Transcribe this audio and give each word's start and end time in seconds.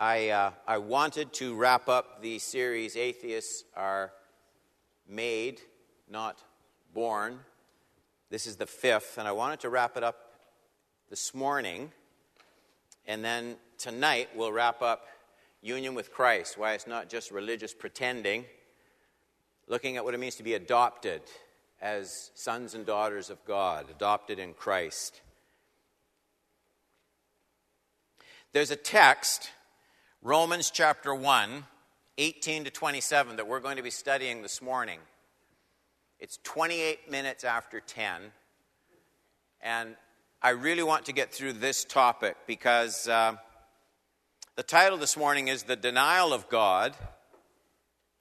I, 0.00 0.28
uh, 0.28 0.52
I 0.64 0.78
wanted 0.78 1.32
to 1.34 1.56
wrap 1.56 1.88
up 1.88 2.22
the 2.22 2.38
series 2.38 2.96
Atheists 2.96 3.64
Are 3.74 4.12
Made, 5.08 5.60
Not 6.08 6.40
Born. 6.94 7.40
This 8.30 8.46
is 8.46 8.54
the 8.54 8.66
fifth, 8.66 9.18
and 9.18 9.26
I 9.26 9.32
wanted 9.32 9.58
to 9.60 9.68
wrap 9.68 9.96
it 9.96 10.04
up 10.04 10.34
this 11.10 11.34
morning. 11.34 11.90
And 13.08 13.24
then 13.24 13.56
tonight 13.76 14.28
we'll 14.36 14.52
wrap 14.52 14.82
up 14.82 15.08
union 15.62 15.96
with 15.96 16.12
Christ, 16.12 16.56
why 16.56 16.74
it's 16.74 16.86
not 16.86 17.08
just 17.08 17.32
religious 17.32 17.74
pretending, 17.74 18.44
looking 19.66 19.96
at 19.96 20.04
what 20.04 20.14
it 20.14 20.18
means 20.18 20.36
to 20.36 20.44
be 20.44 20.54
adopted 20.54 21.22
as 21.82 22.30
sons 22.36 22.74
and 22.74 22.86
daughters 22.86 23.30
of 23.30 23.44
God, 23.44 23.86
adopted 23.90 24.38
in 24.38 24.54
Christ. 24.54 25.22
There's 28.52 28.70
a 28.70 28.76
text 28.76 29.50
Romans 30.22 30.72
chapter 30.72 31.14
1, 31.14 31.64
18 32.18 32.64
to 32.64 32.70
27, 32.72 33.36
that 33.36 33.46
we're 33.46 33.60
going 33.60 33.76
to 33.76 33.84
be 33.84 33.90
studying 33.90 34.42
this 34.42 34.60
morning. 34.60 34.98
It's 36.18 36.40
28 36.42 37.08
minutes 37.08 37.44
after 37.44 37.78
10. 37.78 38.32
And 39.60 39.94
I 40.42 40.50
really 40.50 40.82
want 40.82 41.04
to 41.04 41.12
get 41.12 41.32
through 41.32 41.52
this 41.52 41.84
topic 41.84 42.36
because 42.48 43.06
uh, 43.06 43.36
the 44.56 44.64
title 44.64 44.98
this 44.98 45.16
morning 45.16 45.46
is 45.46 45.62
The 45.62 45.76
Denial 45.76 46.32
of 46.32 46.48
God. 46.48 46.96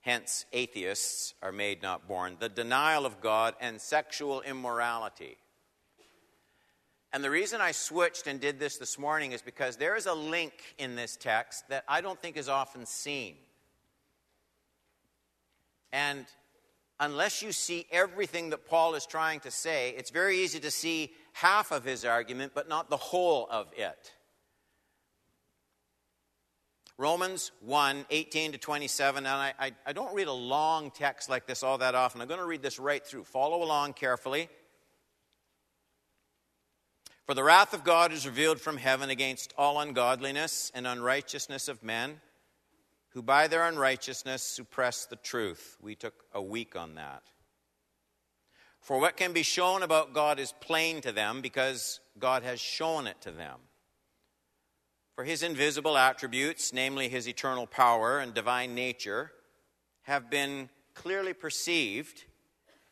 Hence, 0.02 0.46
atheists 0.54 1.34
are 1.41 1.52
made 1.52 1.82
not 1.82 2.08
born. 2.08 2.38
The 2.40 2.48
denial 2.48 3.08
of 3.08 3.22
God 3.22 3.55
and 3.60 3.82
sexual 3.82 4.41
immorality. 4.41 5.38
And 7.14 7.24
the 7.24 7.30
reason 7.30 7.62
I 7.62 7.72
switched 7.72 8.27
and 8.27 8.40
did 8.40 8.60
this 8.60 8.77
this 8.77 9.00
morning 9.00 9.32
is 9.32 9.41
because 9.41 9.77
there 9.77 9.96
is 9.96 10.05
a 10.05 10.13
link 10.13 10.54
in 10.77 10.96
this 10.96 11.16
text 11.16 11.68
that 11.70 11.84
I 11.88 12.02
don't 12.02 12.22
think 12.22 12.36
is 12.36 12.49
often 12.49 12.86
seen. 12.86 13.36
And 15.94 16.26
unless 16.99 17.41
you 17.41 17.52
see 17.52 17.86
everything 17.91 18.49
that 18.49 18.68
Paul 18.68 18.96
is 18.96 19.05
trying 19.05 19.40
to 19.41 19.52
say, 19.52 19.94
it's 19.98 20.10
very 20.10 20.40
easy 20.40 20.60
to 20.60 20.72
see 20.72 21.14
half 21.34 21.72
of 21.72 21.86
his 21.86 22.04
argument, 22.04 22.52
but 22.54 22.68
not 22.68 22.90
the 22.90 22.98
whole 22.98 23.48
of 23.49 23.68
it. 23.77 24.12
Romans 26.98 27.52
1 27.62 28.05
18 28.10 28.54
to 28.54 28.58
27. 28.58 29.26
And 29.26 29.27
I, 29.27 29.54
I, 29.60 29.71
I, 29.86 29.94
don't 29.94 30.14
read 30.16 30.27
a 30.27 30.34
long 30.34 30.90
text 30.90 31.30
like 31.30 31.46
this 31.46 31.62
all 31.62 31.77
that 31.77 31.94
often. 31.94 32.21
I'm 32.21 32.27
going 32.27 32.40
to 32.40 32.46
read 32.46 32.64
this 32.64 32.80
right 32.80 33.05
through. 33.05 33.24
Follow 33.26 33.64
along 33.64 33.94
carefully. 33.94 34.49
For 37.28 37.34
the 37.34 37.44
wrath 37.44 37.74
of 37.74 37.84
God 37.84 38.14
is 38.14 38.26
revealed 38.26 38.62
from 38.62 38.78
heaven 38.78 39.10
against 39.10 39.54
all 39.58 39.82
ungodliness 39.82 40.72
and 40.74 40.88
unrighteousness 40.88 41.68
of 41.68 41.84
men, 41.84 42.22
who 43.10 43.22
by 43.22 43.50
their 43.50 43.68
unrighteousness 43.68 44.42
suppress 44.42 45.06
the 45.06 45.18
truth. 45.18 45.76
We 45.82 45.94
took 45.94 46.24
a 46.34 46.42
week 46.42 46.78
on 46.78 46.96
that. 46.96 47.24
For 48.80 48.98
what 48.98 49.18
can 49.18 49.34
be 49.34 49.44
shown 49.44 49.84
about 49.84 50.14
God 50.14 50.40
is 50.40 50.54
plain 50.62 51.02
to 51.02 51.12
them 51.12 51.42
because 51.42 52.00
God 52.18 52.44
has 52.44 52.62
shown 52.62 53.08
it 53.08 53.20
to 53.24 53.32
them. 53.32 53.60
For 55.14 55.26
his 55.26 55.44
invisible 55.44 55.98
attributes, 55.98 56.72
namely 56.72 57.10
his 57.10 57.28
eternal 57.28 57.68
power 57.68 58.20
and 58.20 58.34
divine 58.34 58.74
nature, 58.74 59.34
have 60.04 60.30
been 60.30 60.70
clearly 60.94 61.34
perceived 61.34 62.24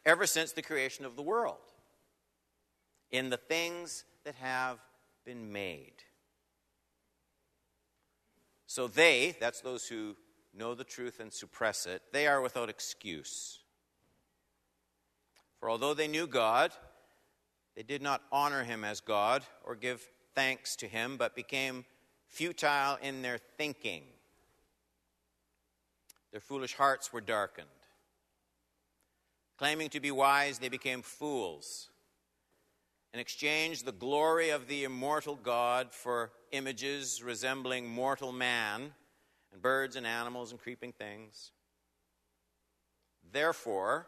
ever 0.05 0.27
since 0.27 0.51
the 0.51 0.61
creation 0.61 1.05
of 1.05 1.15
the 1.15 1.23
world 1.23 1.55
in 3.11 3.29
the 3.29 3.37
things 3.37 4.03
that 4.25 4.35
have 4.35 4.79
been 5.23 5.51
made. 5.51 5.93
So 8.67 8.87
they, 8.87 9.35
that's 9.39 9.61
those 9.61 9.87
who 9.87 10.15
know 10.53 10.73
the 10.73 10.83
truth 10.83 11.19
and 11.19 11.31
suppress 11.31 11.85
it, 11.85 12.01
they 12.11 12.27
are 12.27 12.41
without 12.41 12.69
excuse. 12.69 13.59
For 15.59 15.69
although 15.69 15.93
they 15.93 16.07
knew 16.07 16.27
God, 16.27 16.71
they 17.75 17.83
did 17.83 18.01
not 18.01 18.21
honor 18.31 18.63
him 18.63 18.83
as 18.83 18.99
God 18.99 19.43
or 19.63 19.75
give 19.75 20.05
thanks 20.33 20.75
to 20.77 20.87
him, 20.87 21.17
but 21.17 21.35
became 21.35 21.85
futile 22.27 22.97
in 23.01 23.21
their 23.21 23.37
thinking. 23.37 24.03
Their 26.31 26.41
foolish 26.41 26.73
hearts 26.73 27.13
were 27.13 27.21
darkened. 27.21 27.67
Claiming 29.57 29.89
to 29.89 29.99
be 29.99 30.11
wise, 30.11 30.59
they 30.59 30.69
became 30.69 31.01
fools 31.01 31.89
and 33.15 33.21
exchanged 33.21 33.85
the 33.85 33.93
glory 33.93 34.49
of 34.49 34.67
the 34.67 34.83
immortal 34.83 35.37
God 35.37 35.93
for 35.93 36.33
images 36.51 37.23
resembling 37.23 37.87
mortal 37.87 38.33
man 38.33 38.93
and 39.53 39.61
birds 39.61 39.95
and 39.95 40.05
animals 40.05 40.51
and 40.51 40.59
creeping 40.59 40.91
things. 40.91 41.53
Therefore, 43.31 44.05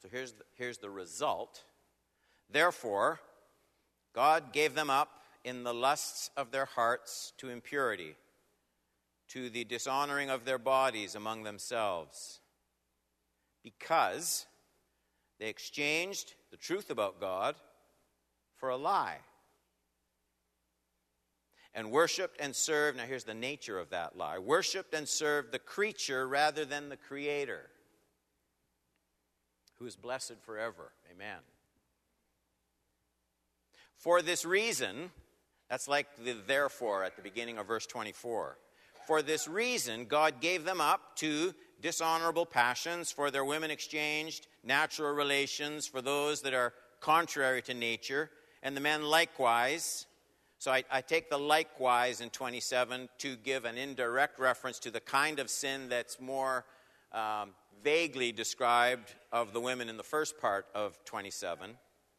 so 0.00 0.08
here's 0.10 0.32
the, 0.32 0.44
here's 0.56 0.78
the 0.78 0.88
result. 0.88 1.64
Therefore, 2.50 3.20
God 4.14 4.54
gave 4.54 4.74
them 4.74 4.88
up 4.88 5.20
in 5.44 5.62
the 5.62 5.74
lusts 5.74 6.30
of 6.34 6.50
their 6.50 6.64
hearts 6.64 7.34
to 7.36 7.50
impurity, 7.50 8.14
to 9.28 9.50
the 9.50 9.64
dishonoring 9.64 10.30
of 10.30 10.46
their 10.46 10.56
bodies 10.56 11.14
among 11.14 11.42
themselves, 11.42 12.40
because 13.62 14.46
they 15.38 15.50
exchanged 15.50 16.32
the 16.50 16.56
truth 16.56 16.88
about 16.88 17.20
God 17.20 17.54
for 18.60 18.68
a 18.68 18.76
lie. 18.76 19.16
And 21.74 21.90
worshiped 21.90 22.40
and 22.40 22.54
served, 22.54 22.98
now 22.98 23.04
here's 23.04 23.24
the 23.24 23.34
nature 23.34 23.78
of 23.78 23.90
that 23.90 24.16
lie 24.16 24.38
worshiped 24.38 24.92
and 24.92 25.08
served 25.08 25.52
the 25.52 25.58
creature 25.58 26.28
rather 26.28 26.64
than 26.64 26.88
the 26.88 26.96
creator, 26.96 27.70
who 29.78 29.86
is 29.86 29.96
blessed 29.96 30.34
forever. 30.42 30.92
Amen. 31.10 31.38
For 33.96 34.20
this 34.20 34.44
reason, 34.44 35.10
that's 35.68 35.88
like 35.88 36.06
the 36.24 36.34
therefore 36.46 37.04
at 37.04 37.16
the 37.16 37.22
beginning 37.22 37.58
of 37.58 37.66
verse 37.66 37.86
24. 37.86 38.58
For 39.06 39.22
this 39.22 39.46
reason, 39.46 40.06
God 40.06 40.40
gave 40.40 40.64
them 40.64 40.80
up 40.80 41.16
to 41.16 41.54
dishonorable 41.80 42.46
passions, 42.46 43.12
for 43.12 43.30
their 43.30 43.44
women 43.44 43.70
exchanged 43.70 44.46
natural 44.64 45.14
relations 45.14 45.86
for 45.86 46.02
those 46.02 46.42
that 46.42 46.54
are 46.54 46.74
contrary 47.00 47.62
to 47.62 47.74
nature 47.74 48.30
and 48.62 48.76
the 48.76 48.80
men 48.80 49.02
likewise. 49.02 50.06
So 50.58 50.70
I, 50.70 50.84
I, 50.90 51.00
take 51.00 51.30
the 51.30 51.38
likewise 51.38 52.20
in 52.20 52.28
27 52.30 53.08
to 53.18 53.36
give 53.36 53.64
an 53.64 53.78
indirect 53.78 54.38
reference 54.38 54.78
to 54.80 54.90
the 54.90 55.00
kind 55.00 55.38
of 55.38 55.48
sin 55.48 55.88
that's 55.88 56.20
more 56.20 56.66
um, 57.12 57.50
vaguely 57.82 58.30
described 58.32 59.14
of 59.32 59.52
the 59.52 59.60
women 59.60 59.88
in 59.88 59.96
the 59.96 60.02
first 60.02 60.38
part 60.38 60.66
of 60.74 61.02
27. 61.06 61.70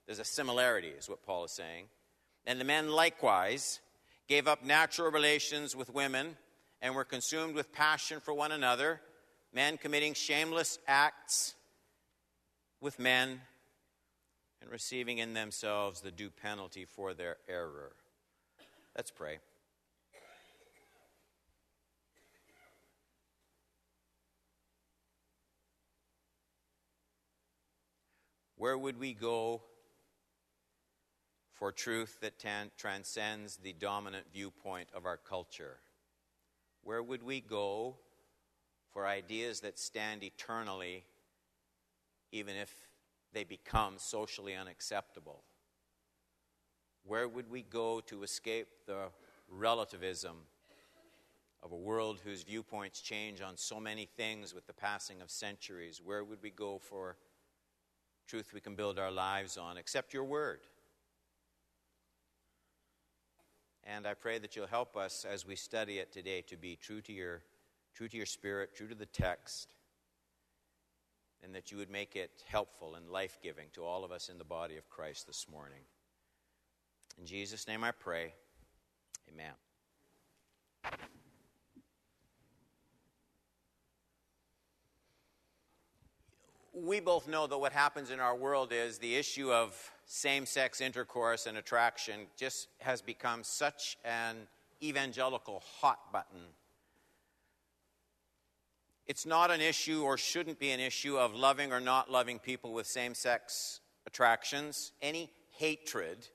There's 0.08 0.20
a 0.20 0.26
similarity, 0.26 0.90
is 0.90 1.08
what 1.08 1.24
Paul 1.24 1.46
is 1.46 1.52
saying. 1.52 1.86
And 2.46 2.60
the 2.60 2.66
men 2.66 2.90
likewise 2.90 3.80
gave 4.28 4.48
up 4.48 4.66
natural 4.66 5.12
relations 5.12 5.76
with 5.76 5.94
women 5.94 6.36
and 6.82 6.96
were 6.96 7.06
consumed 7.06 7.54
with 7.54 7.72
passion 7.72 8.20
for 8.20 8.34
one 8.34 8.52
another, 8.52 9.02
men 9.54 9.78
committing 9.78 10.16
shameless 10.16 10.80
acts 10.88 11.54
with 12.80 12.98
men 12.98 13.42
and 14.62 14.72
receiving 14.72 15.18
in 15.18 15.34
themselves 15.34 16.02
the 16.02 16.12
due 16.12 16.30
penalty 16.30 16.86
for 16.86 17.14
their 17.14 17.38
error. 17.50 17.94
Let's 18.96 19.12
pray. 19.12 19.40
Where 28.58 28.78
would 28.78 29.00
we 29.00 29.14
go 29.14 29.64
for 31.54 31.72
truth 31.72 32.18
that 32.22 32.38
tan- 32.38 32.70
transcends 32.78 33.58
the 33.58 33.74
dominant 33.74 34.28
viewpoint 34.32 34.90
of 34.94 35.06
our 35.06 35.18
culture? 35.18 35.78
Where 36.84 37.02
would 37.02 37.24
we 37.24 37.42
go 37.42 37.96
for 38.92 39.08
ideas 39.08 39.62
that 39.62 39.80
stand 39.80 40.24
eternally, 40.24 41.06
even 42.32 42.56
if 42.56 42.72
they 43.34 43.44
become 43.44 43.96
socially 43.98 44.56
unacceptable? 44.56 45.44
Where 47.04 47.28
would 47.28 47.50
we 47.50 47.64
go 47.64 48.00
to 48.02 48.24
escape 48.24 48.68
the 48.86 49.10
relativism 49.50 50.36
of 51.64 51.72
a 51.72 51.78
world 51.78 52.20
whose 52.24 52.44
viewpoints 52.44 53.02
change 53.02 53.42
on 53.42 53.58
so 53.58 53.80
many 53.80 54.06
things 54.06 54.54
with 54.54 54.68
the 54.68 54.74
passing 54.74 55.22
of 55.22 55.30
centuries? 55.30 56.02
Where 56.04 56.24
would 56.24 56.42
we 56.42 56.52
go 56.52 56.78
for 56.78 57.18
truth 58.28 58.54
we 58.54 58.62
can 58.62 58.76
build 58.76 59.00
our 59.00 59.12
lives 59.12 59.58
on 59.58 59.78
except 59.78 60.14
your 60.14 60.24
word? 60.24 60.62
And 63.84 64.06
I 64.06 64.14
pray 64.14 64.38
that 64.38 64.56
you'll 64.56 64.68
help 64.68 64.96
us 64.96 65.26
as 65.30 65.46
we 65.46 65.56
study 65.56 65.98
it 65.98 66.12
today 66.12 66.42
to 66.44 66.56
be 66.56 66.76
true 66.76 67.02
to 67.02 67.12
your, 67.12 67.42
true 67.96 68.08
to 68.08 68.18
your 68.18 68.28
spirit, 68.28 68.76
true 68.76 68.88
to 68.88 68.96
the 68.96 69.08
text 69.08 69.74
and 71.44 71.56
that 71.56 71.72
you 71.72 71.78
would 71.78 71.90
make 71.90 72.16
it 72.16 72.44
helpful 72.48 72.96
and 72.96 73.10
life 73.10 73.40
giving 73.42 73.68
to 73.74 73.84
all 73.84 74.04
of 74.04 74.12
us 74.12 74.30
in 74.30 74.38
the 74.38 74.44
body 74.44 74.78
of 74.78 74.90
Christ 74.90 75.28
this 75.28 75.48
morning. 75.52 75.82
In 77.20 77.26
Jesus' 77.26 77.68
name 77.68 77.84
I 77.84 77.92
pray. 77.92 78.34
Amen. 79.32 79.54
We 86.74 87.00
both 87.00 87.28
know 87.28 87.48
that 87.48 87.58
what 87.58 87.74
happens 87.74 88.12
in 88.12 88.20
our 88.20 88.36
world 88.36 88.72
is 88.72 88.98
the 88.98 89.16
issue 89.16 89.52
of 89.52 89.92
same 90.06 90.46
sex 90.46 90.82
intercourse 90.82 91.46
and 91.46 91.58
attraction 91.58 92.22
just 92.38 92.70
has 92.80 93.02
become 93.02 93.44
such 93.44 93.98
an 94.06 94.36
evangelical 94.82 95.64
hot 95.80 96.12
button 96.12 96.42
it's 99.08 99.26
not 99.26 99.52
an 99.52 99.62
issue 99.62 100.04
or 100.04 100.18
shouldn't 100.18 100.60
be 100.60 100.72
an 100.72 100.80
issue 100.80 101.18
of 101.18 101.34
loving 101.34 101.74
or 101.74 101.80
not 101.80 102.10
loving 102.10 102.40
people 102.40 102.72
with 102.72 102.88
same 102.88 103.14
sex 103.14 103.82
attractions. 104.06 104.94
Any 105.02 105.32
hatred 105.58 106.28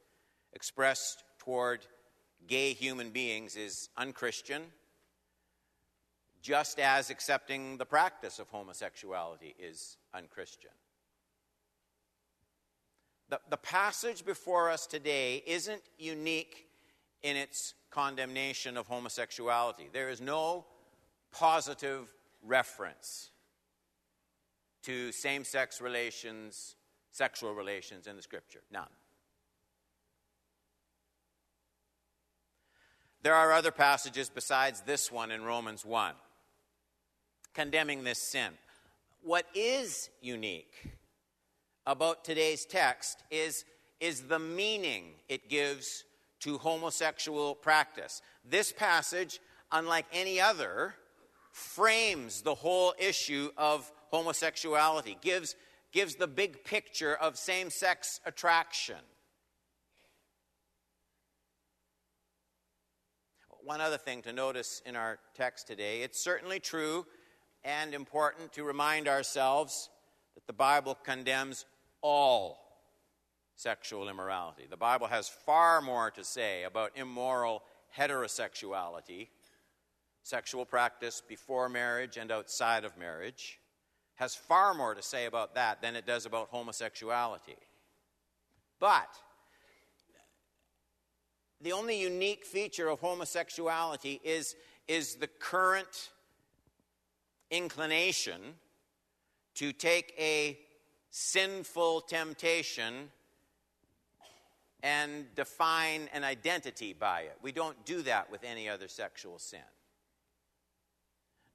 expressed 0.52 1.24
toward 1.38 1.86
gay 2.46 2.72
human 2.72 3.10
beings 3.10 3.56
is 3.56 3.88
unchristian, 3.96 4.62
just 6.42 6.78
as 6.78 7.10
accepting 7.10 7.76
the 7.76 7.86
practice 7.86 8.38
of 8.38 8.48
homosexuality 8.48 9.54
is 9.58 9.96
unchristian. 10.14 10.70
The, 13.28 13.40
the 13.50 13.56
passage 13.56 14.24
before 14.24 14.70
us 14.70 14.86
today 14.86 15.42
isn't 15.46 15.82
unique 15.98 16.68
in 17.22 17.36
its 17.36 17.74
condemnation 17.90 18.76
of 18.76 18.86
homosexuality. 18.86 19.88
There 19.92 20.10
is 20.10 20.20
no 20.20 20.66
positive 21.32 22.12
reference 22.46 23.31
to 24.84 25.12
same 25.12 25.44
sex 25.44 25.81
relations, 25.81 26.76
sexual 27.10 27.54
relations 27.54 28.06
in 28.06 28.16
the 28.16 28.22
scripture. 28.22 28.62
None. 28.70 28.88
There 33.22 33.34
are 33.34 33.52
other 33.52 33.72
passages 33.72 34.31
besides 34.32 34.82
this 34.82 35.10
one 35.10 35.32
in 35.32 35.43
Romans 35.43 35.84
1 35.84 36.14
condemning 37.54 38.04
this 38.04 38.19
sin. 38.19 38.52
What 39.22 39.46
is 39.54 40.10
unique 40.20 40.90
about 41.87 42.22
today's 42.22 42.66
text 42.66 43.25
is, 43.31 43.64
is 43.99 44.22
the 44.22 44.38
meaning 44.38 45.14
it 45.28 45.49
gives 45.49 46.04
to 46.40 46.58
homosexual 46.58 47.54
practice. 47.54 48.20
This 48.44 48.72
passage, 48.72 49.40
unlike 49.72 50.04
any 50.12 50.38
other, 50.38 50.94
frames 51.56 52.42
the 52.42 52.54
whole 52.54 52.92
issue 52.98 53.50
of 53.56 53.90
homosexuality, 54.10 55.16
gives, 55.22 55.56
gives 55.90 56.14
the 56.16 56.26
big 56.26 56.64
picture 56.64 57.14
of 57.14 57.38
same 57.38 57.70
sex 57.70 58.20
attraction. 58.26 58.96
one 63.64 63.80
other 63.80 63.98
thing 63.98 64.22
to 64.22 64.32
notice 64.32 64.80
in 64.86 64.94
our 64.94 65.18
text 65.34 65.66
today. 65.66 66.02
It's 66.02 66.22
certainly 66.22 66.60
true 66.60 67.04
and 67.64 67.94
important 67.94 68.52
to 68.52 68.62
remind 68.62 69.08
ourselves 69.08 69.90
that 70.36 70.46
the 70.46 70.52
Bible 70.52 70.96
condemns 71.02 71.66
all 72.00 72.60
sexual 73.56 74.08
immorality. 74.08 74.68
The 74.70 74.76
Bible 74.76 75.08
has 75.08 75.28
far 75.28 75.80
more 75.80 76.12
to 76.12 76.22
say 76.22 76.62
about 76.62 76.92
immoral 76.94 77.64
heterosexuality, 77.98 79.30
sexual 80.26 80.64
practice 80.64 81.23
before 81.28 81.69
marriage 81.69 82.17
and 82.17 82.32
outside 82.32 82.84
of 82.84 82.99
marriage, 82.99 83.61
has 84.17 84.34
far 84.34 84.75
more 84.75 84.93
to 84.93 85.02
say 85.02 85.26
about 85.26 85.55
that 85.55 85.81
than 85.81 85.94
it 85.94 86.05
does 86.05 86.26
about 86.26 86.49
homosexuality. 86.49 87.56
But 88.81 89.08
the 91.61 91.70
only 91.70 92.00
unique 92.00 92.44
feature 92.44 92.88
of 92.88 92.99
homosexuality 92.99 94.20
is, 94.25 94.56
is 94.88 95.14
the 95.14 95.28
current 95.28 96.11
inclination 97.52 98.40
to 99.55 99.73
take 99.73 100.12
a 100.19 100.58
sinful 101.11 102.00
temptation 102.00 103.11
and 104.82 105.32
define 105.37 106.08
an 106.12 106.25
identity 106.25 106.93
by 106.93 107.20
it. 107.20 107.38
We 107.43 107.52
don't 107.52 107.87
do 107.87 108.02
that 108.02 108.28
with 108.28 108.43
any 108.43 108.69
other 108.69 108.88
sexual 108.88 109.38
sin. 109.38 109.61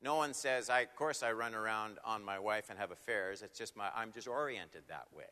No 0.02 0.16
one 0.16 0.34
says, 0.34 0.70
I, 0.70 0.82
of 0.82 0.96
course, 0.96 1.22
I 1.22 1.32
run 1.32 1.54
around 1.54 2.00
on 2.04 2.24
my 2.24 2.40
wife 2.40 2.70
and 2.70 2.80
have 2.80 2.92
affairs. 2.92 3.44
It's 3.44 3.58
just 3.58 3.78
my, 3.78 3.90
I'm 3.96 4.12
just 4.12 4.28
oriented 4.28 4.84
that 4.88 5.06
way. 5.16 5.26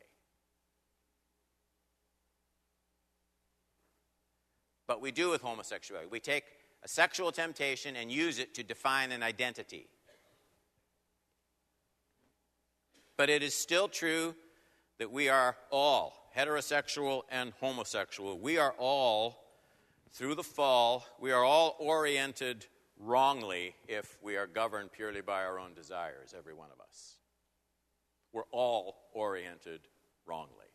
But 4.87 5.01
we 5.01 5.11
do 5.11 5.29
with 5.29 5.41
homosexuality. 5.41 6.09
We 6.11 6.19
take 6.19 6.43
a 6.83 6.87
sexual 6.87 7.31
temptation 7.31 7.95
and 7.95 8.11
use 8.11 8.39
it 8.39 8.53
to 8.55 8.63
define 8.63 9.11
an 9.11 9.23
identity. 9.23 9.87
But 13.17 13.29
it 13.29 13.43
is 13.43 13.53
still 13.53 13.87
true 13.87 14.35
that 14.99 15.11
we 15.11 15.29
are 15.29 15.55
all, 15.71 16.31
heterosexual 16.35 17.23
and 17.29 17.53
homosexual, 17.59 18.39
we 18.39 18.57
are 18.57 18.73
all, 18.77 19.43
through 20.11 20.35
the 20.35 20.43
fall, 20.43 21.05
we 21.19 21.31
are 21.31 21.43
all 21.43 21.75
oriented 21.79 22.65
wrongly 22.99 23.75
if 23.87 24.17
we 24.21 24.37
are 24.37 24.47
governed 24.47 24.91
purely 24.91 25.21
by 25.21 25.43
our 25.43 25.57
own 25.57 25.73
desires, 25.73 26.35
every 26.37 26.53
one 26.53 26.69
of 26.71 26.79
us. 26.81 27.15
We're 28.31 28.43
all 28.51 28.97
oriented 29.13 29.81
wrongly, 30.25 30.67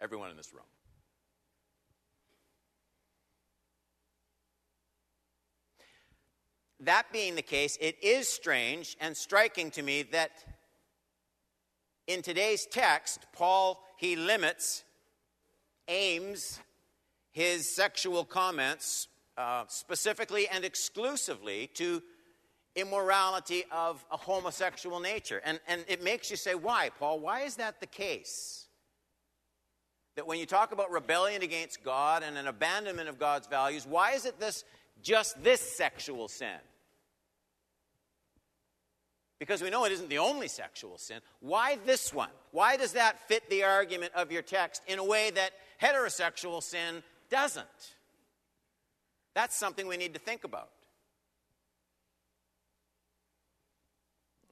everyone 0.00 0.30
in 0.30 0.36
this 0.36 0.54
room. 0.54 0.64
that 6.80 7.06
being 7.12 7.34
the 7.34 7.42
case, 7.42 7.78
it 7.80 7.96
is 8.02 8.28
strange 8.28 8.96
and 9.00 9.16
striking 9.16 9.70
to 9.72 9.82
me 9.82 10.02
that 10.02 10.30
in 12.06 12.22
today's 12.22 12.66
text, 12.66 13.20
Paul, 13.32 13.82
he 13.96 14.14
limits, 14.14 14.84
aims 15.88 16.60
his 17.32 17.74
sexual 17.74 18.24
comments 18.24 19.08
uh, 19.36 19.64
specifically 19.68 20.48
and 20.48 20.64
exclusively 20.64 21.70
to 21.74 22.02
immorality 22.74 23.64
of 23.70 24.04
a 24.10 24.16
homosexual 24.16 25.00
nature. 25.00 25.40
And, 25.44 25.60
and 25.66 25.84
it 25.88 26.02
makes 26.02 26.30
you 26.30 26.36
say, 26.36 26.54
why, 26.54 26.90
Paul? 26.98 27.20
Why 27.20 27.40
is 27.40 27.56
that 27.56 27.80
the 27.80 27.86
case? 27.86 28.66
That 30.16 30.26
when 30.26 30.38
you 30.38 30.46
talk 30.46 30.72
about 30.72 30.90
rebellion 30.90 31.42
against 31.42 31.82
God 31.82 32.22
and 32.22 32.38
an 32.38 32.46
abandonment 32.46 33.08
of 33.08 33.18
God's 33.18 33.46
values, 33.46 33.86
why 33.86 34.12
is 34.12 34.24
it 34.24 34.38
this 34.38 34.64
just 35.02 35.42
this 35.42 35.60
sexual 35.60 36.28
sin? 36.28 36.58
Because 39.38 39.60
we 39.60 39.68
know 39.68 39.84
it 39.84 39.92
isn't 39.92 40.08
the 40.08 40.18
only 40.18 40.48
sexual 40.48 40.96
sin. 40.96 41.20
Why 41.40 41.78
this 41.84 42.14
one? 42.14 42.30
Why 42.52 42.78
does 42.78 42.92
that 42.92 43.28
fit 43.28 43.48
the 43.50 43.64
argument 43.64 44.12
of 44.14 44.32
your 44.32 44.40
text 44.40 44.82
in 44.86 44.98
a 44.98 45.04
way 45.04 45.30
that 45.30 45.50
heterosexual 45.82 46.62
sin 46.62 47.02
doesn't? 47.28 47.95
That's 49.36 49.54
something 49.54 49.86
we 49.86 49.98
need 49.98 50.14
to 50.14 50.18
think 50.18 50.44
about. 50.44 50.70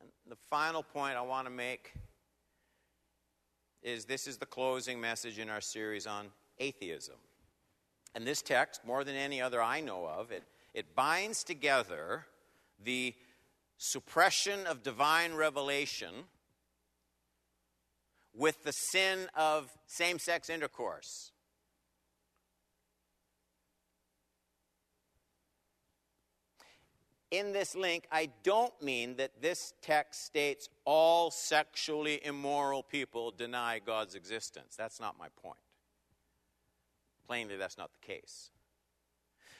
And 0.02 0.10
the 0.30 0.36
final 0.50 0.82
point 0.82 1.16
I 1.16 1.22
want 1.22 1.46
to 1.46 1.50
make 1.50 1.94
is 3.82 4.04
this 4.04 4.26
is 4.26 4.36
the 4.36 4.44
closing 4.44 5.00
message 5.00 5.38
in 5.38 5.48
our 5.48 5.62
series 5.62 6.06
on 6.06 6.26
atheism. 6.58 7.14
And 8.14 8.26
this 8.26 8.42
text, 8.42 8.84
more 8.84 9.04
than 9.04 9.16
any 9.16 9.40
other 9.40 9.62
I 9.62 9.80
know 9.80 10.06
of, 10.06 10.30
it, 10.30 10.42
it 10.74 10.94
binds 10.94 11.44
together 11.44 12.26
the 12.78 13.14
suppression 13.78 14.66
of 14.66 14.82
divine 14.82 15.32
revelation 15.32 16.12
with 18.34 18.62
the 18.64 18.72
sin 18.72 19.30
of 19.34 19.70
same 19.86 20.18
sex 20.18 20.50
intercourse. 20.50 21.32
In 27.34 27.52
this 27.52 27.74
link, 27.74 28.06
I 28.12 28.28
don't 28.44 28.80
mean 28.80 29.16
that 29.16 29.42
this 29.42 29.74
text 29.82 30.24
states 30.24 30.68
all 30.84 31.32
sexually 31.32 32.24
immoral 32.24 32.84
people 32.84 33.32
deny 33.32 33.80
God's 33.84 34.14
existence. 34.14 34.76
That's 34.78 35.00
not 35.00 35.18
my 35.18 35.26
point. 35.42 35.58
Plainly, 37.26 37.56
that's 37.56 37.76
not 37.76 37.90
the 37.92 38.06
case. 38.06 38.50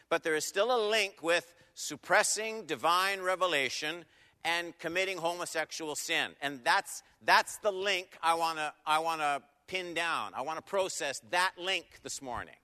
But 0.09 0.23
there 0.23 0.37
is 0.37 0.45
still 0.45 0.71
a 0.71 0.87
link 0.89 1.21
with 1.21 1.53
suppressing 1.75 2.65
divine 2.67 3.21
revelation 3.21 4.05
and 4.45 4.79
committing 4.79 5.19
homosexual 5.19 5.97
sin. 5.97 6.31
And 6.41 6.61
that's, 6.63 7.03
that's 7.25 7.57
the 7.57 7.73
link 7.73 8.17
I 8.23 8.35
want 8.35 8.59
to 8.59 8.73
I 8.87 9.01
wanna 9.01 9.43
pin 9.67 9.95
down. 9.95 10.31
I 10.37 10.43
want 10.43 10.59
to 10.59 10.63
process 10.63 11.21
that 11.31 11.55
link 11.59 11.87
this 12.05 12.23
morning. 12.23 12.55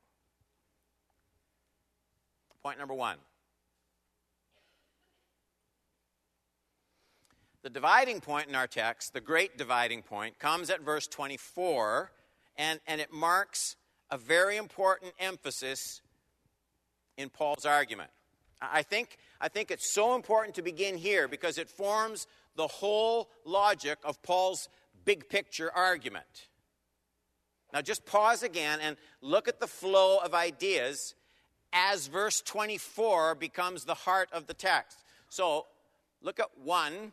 Point 2.63 2.79
number 2.79 2.95
one. 2.95 3.17
The 7.63 7.71
dividing 7.71 8.21
point 8.21 8.49
in 8.49 8.55
our 8.55 8.67
text, 8.67 9.13
the 9.13 9.21
great 9.21 9.59
dividing 9.59 10.03
point, 10.03 10.39
comes 10.39 10.71
at 10.71 10.81
verse 10.81 11.07
24, 11.07 12.11
and, 12.57 12.81
and 12.87 13.03
it 13.03 13.13
marks 13.13 13.77
a 14.11 14.17
very 14.17 14.57
important 14.57 15.13
emphasis 15.19 16.01
in 17.19 17.29
Paul's 17.29 17.67
argument. 17.67 18.11
I 18.63 18.83
think, 18.83 19.19
I 19.41 19.49
think 19.49 19.71
it's 19.71 19.93
so 19.93 20.15
important 20.15 20.55
to 20.55 20.63
begin 20.63 20.97
here 20.97 21.29
because 21.29 21.59
it 21.59 21.69
forms 21.69 22.27
the 22.57 22.67
whole 22.67 23.29
logic 23.45 23.99
of 24.05 24.23
Paul's 24.23 24.69
big 25.05 25.29
picture 25.29 25.71
argument. 25.75 26.49
Now, 27.75 27.83
just 27.83 28.07
pause 28.07 28.43
again 28.43 28.81
and 28.81 28.97
look 29.21 29.49
at 29.49 29.61
the 29.61 29.67
flow 29.67 30.19
of 30.19 30.35
ideas 30.35 31.15
as 31.73 32.07
verse 32.09 32.41
24 32.41 33.35
becomes 33.35 33.85
the 33.85 33.95
heart 33.95 34.29
of 34.33 34.47
the 34.47 34.55
text. 34.55 35.05
So, 35.29 35.67
look 36.23 36.41
at 36.41 36.49
1 36.63 37.13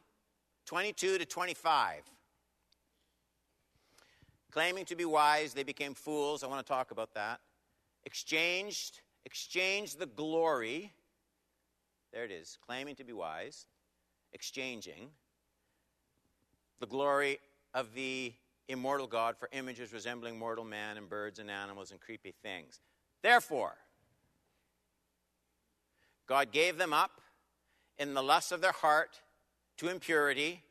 22 0.67 1.17
to 1.17 1.25
25. 1.25 2.03
Claiming 4.51 4.85
to 4.85 4.95
be 4.95 5.05
wise, 5.05 5.53
they 5.53 5.63
became 5.63 5.93
fools. 5.93 6.43
I 6.43 6.47
want 6.47 6.63
to 6.65 6.69
talk 6.69 6.91
about 6.91 7.13
that. 7.13 7.39
Exchanged, 8.05 8.99
exchanged 9.25 9.97
the 9.97 10.05
glory. 10.05 10.91
There 12.11 12.25
it 12.25 12.31
is. 12.31 12.57
Claiming 12.67 12.95
to 12.95 13.05
be 13.05 13.13
wise, 13.13 13.65
exchanging 14.33 15.09
the 16.81 16.87
glory 16.87 17.39
of 17.73 17.93
the 17.93 18.33
immortal 18.67 19.07
God 19.07 19.37
for 19.37 19.47
images 19.53 19.93
resembling 19.93 20.37
mortal 20.37 20.65
man 20.65 20.97
and 20.97 21.09
birds 21.09 21.39
and 21.39 21.49
animals 21.49 21.91
and 21.91 22.01
creepy 22.01 22.33
things. 22.43 22.81
Therefore, 23.23 23.75
God 26.27 26.51
gave 26.51 26.77
them 26.77 26.91
up 26.91 27.21
in 27.97 28.13
the 28.13 28.21
lust 28.21 28.51
of 28.51 28.59
their 28.59 28.73
heart 28.73 29.21
to 29.77 29.89
impurity, 29.89 30.63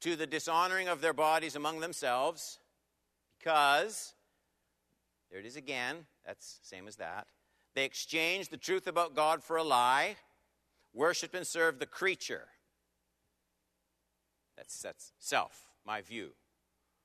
to 0.00 0.16
the 0.16 0.26
dishonoring 0.26 0.88
of 0.88 1.00
their 1.00 1.12
bodies 1.12 1.56
among 1.56 1.80
themselves, 1.80 2.58
because, 3.38 4.14
there 5.30 5.40
it 5.40 5.46
is 5.46 5.56
again, 5.56 6.06
that's 6.26 6.60
same 6.62 6.88
as 6.88 6.96
that. 6.96 7.26
They 7.74 7.84
exchanged 7.84 8.50
the 8.50 8.56
truth 8.56 8.86
about 8.86 9.14
God 9.14 9.42
for 9.42 9.56
a 9.56 9.62
lie, 9.62 10.16
worshiped 10.92 11.34
and 11.34 11.46
served 11.46 11.80
the 11.80 11.86
creature. 11.86 12.46
That's, 14.56 14.80
that's 14.80 15.12
self, 15.18 15.68
my 15.84 16.00
view, 16.00 16.30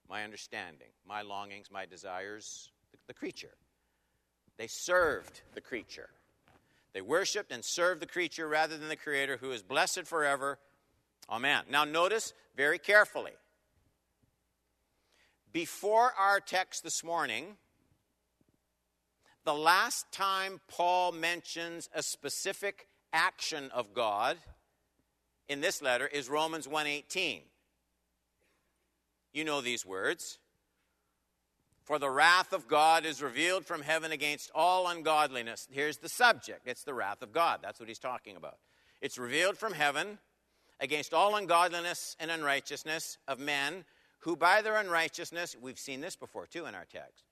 my 0.10 0.24
understanding, 0.24 0.90
my 1.08 1.22
longings, 1.22 1.68
my 1.72 1.86
desires, 1.86 2.72
the, 2.92 2.98
the 3.08 3.14
creature. 3.14 3.56
They 4.58 4.68
served 4.68 5.42
the 5.54 5.62
creature. 5.62 6.10
They 6.94 7.02
worshiped 7.02 7.52
and 7.52 7.64
served 7.64 8.02
the 8.02 8.08
creature 8.08 8.48
rather 8.48 8.78
than 8.78 8.90
the 8.90 8.96
Creator 8.96 9.38
who 9.38 9.52
is 9.52 9.62
blessed 9.62 10.06
forever. 10.06 10.60
Amen. 11.29 11.63
Now, 11.69 11.83
notice 11.83 12.33
very 12.55 12.79
carefully. 12.79 13.33
Before 15.51 16.12
our 16.17 16.39
text 16.39 16.83
this 16.83 17.03
morning, 17.03 17.57
the 19.45 19.53
last 19.53 20.12
time 20.12 20.59
Paul 20.67 21.12
mentions 21.12 21.89
a 21.93 22.03
specific 22.03 22.88
action 23.13 23.69
of 23.71 23.93
God 23.93 24.38
in 25.48 25.62
this 25.62 25.81
letter 25.81 26.07
is 26.07 26.29
Romans 26.29 26.67
1:18. 26.67 27.43
You 29.31 29.43
know 29.43 29.62
these 29.62 29.86
words. 29.86 30.39
For 31.83 31.98
the 31.98 32.09
wrath 32.09 32.53
of 32.53 32.67
God 32.67 33.03
is 33.03 33.19
revealed 33.19 33.65
from 33.65 33.81
heaven 33.81 34.12
against 34.12 34.51
all 34.53 34.88
ungodliness. 34.88 35.67
Here's 35.71 35.98
the 35.98 36.09
subject 36.09 36.67
it's 36.67 36.83
the 36.83 36.93
wrath 36.93 37.24
of 37.24 37.31
God. 37.31 37.62
That's 37.63 37.79
what 37.79 37.89
he's 37.89 38.00
talking 38.00 38.36
about. 38.36 38.59
It's 39.01 39.17
revealed 39.17 39.57
from 39.57 39.74
heaven 39.74 40.19
against 40.79 41.13
all 41.13 41.36
ungodliness 41.36 42.15
and 42.19 42.31
unrighteousness 42.31 43.17
of 43.27 43.39
men 43.39 43.83
who, 44.19 44.36
by 44.36 44.62
their 44.62 44.77
unrighteousness, 44.77 45.55
we've 45.62 45.79
seen 45.79 46.01
this 46.01 46.15
before 46.15 46.45
too 46.45 46.65
in 46.65 46.75
our 46.75 46.86
text, 46.86 47.24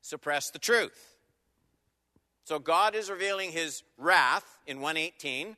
suppress 0.00 0.50
the 0.50 0.58
truth. 0.58 1.16
So 2.44 2.58
God 2.58 2.94
is 2.94 3.10
revealing 3.10 3.52
his 3.52 3.82
wrath 3.98 4.58
in 4.66 4.80
118 4.80 5.56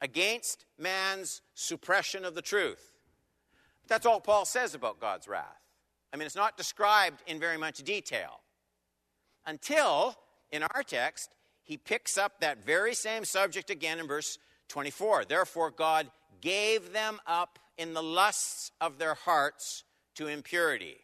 against 0.00 0.64
man's 0.78 1.40
suppression 1.54 2.24
of 2.24 2.34
the 2.34 2.42
truth. 2.42 2.92
But 3.82 3.88
That's 3.88 4.06
all 4.06 4.20
Paul 4.20 4.44
says 4.44 4.74
about 4.74 5.00
God's 5.00 5.28
wrath. 5.28 5.60
I 6.12 6.16
mean, 6.16 6.26
it's 6.26 6.36
not 6.36 6.56
described 6.56 7.22
in 7.26 7.38
very 7.38 7.56
much 7.56 7.78
detail 7.78 8.40
until, 9.46 10.16
in 10.50 10.62
our 10.62 10.82
text, 10.82 11.30
he 11.62 11.76
picks 11.76 12.18
up 12.18 12.40
that 12.40 12.64
very 12.64 12.94
same 12.94 13.24
subject 13.24 13.70
again 13.70 13.98
in 13.98 14.06
verse 14.06 14.38
24. 14.68 15.24
Therefore, 15.24 15.70
God 15.70 16.10
gave 16.40 16.92
them 16.92 17.20
up 17.26 17.58
in 17.76 17.94
the 17.94 18.02
lusts 18.02 18.72
of 18.80 18.98
their 18.98 19.14
hearts 19.14 19.84
to 20.14 20.26
impurity, 20.26 20.98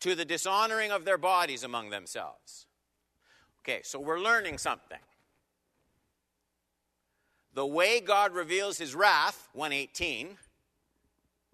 to 0.00 0.14
the 0.14 0.24
dishonoring 0.24 0.90
of 0.90 1.04
their 1.04 1.18
bodies 1.18 1.64
among 1.64 1.90
themselves. 1.90 2.66
Okay, 3.60 3.80
so 3.82 3.98
we're 3.98 4.20
learning 4.20 4.58
something. 4.58 4.98
The 7.54 7.66
way 7.66 8.00
God 8.00 8.32
reveals 8.32 8.78
his 8.78 8.94
wrath, 8.94 9.48
118, 9.52 10.28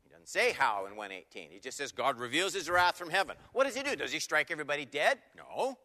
he 0.02 0.10
doesn't 0.10 0.28
say 0.28 0.52
how 0.52 0.84
in 0.86 0.96
118. 0.96 1.50
He 1.50 1.58
just 1.58 1.78
says 1.78 1.92
God 1.92 2.18
reveals 2.18 2.52
his 2.52 2.68
wrath 2.68 2.96
from 2.98 3.08
heaven. 3.08 3.36
What 3.52 3.64
does 3.64 3.74
he 3.74 3.82
do? 3.82 3.96
Does 3.96 4.12
he 4.12 4.18
strike 4.18 4.50
everybody 4.50 4.84
dead? 4.84 5.18
No. 5.36 5.78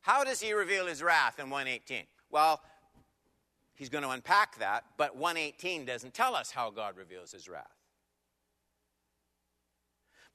How 0.00 0.24
does 0.24 0.40
he 0.40 0.52
reveal 0.52 0.86
his 0.86 1.02
wrath 1.02 1.38
in 1.38 1.50
118? 1.50 2.04
Well, 2.34 2.60
he's 3.76 3.90
going 3.90 4.02
to 4.02 4.10
unpack 4.10 4.58
that, 4.58 4.82
but 4.96 5.16
118 5.16 5.84
doesn't 5.84 6.14
tell 6.14 6.34
us 6.34 6.50
how 6.50 6.70
God 6.70 6.96
reveals 6.96 7.30
his 7.30 7.48
wrath. 7.48 7.70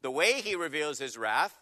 The 0.02 0.10
way 0.10 0.40
he 0.40 0.56
reveals 0.56 0.98
his 0.98 1.18
wrath 1.18 1.54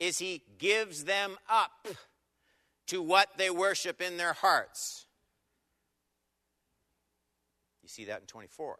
is 0.00 0.18
he 0.18 0.44
gives 0.56 1.04
them 1.04 1.36
up 1.46 1.88
to 2.86 3.02
what 3.02 3.28
they 3.36 3.50
worship 3.50 4.00
in 4.00 4.16
their 4.16 4.32
hearts. 4.32 5.04
You 7.82 7.90
see 7.90 8.06
that 8.06 8.22
in 8.22 8.26
24. 8.26 8.78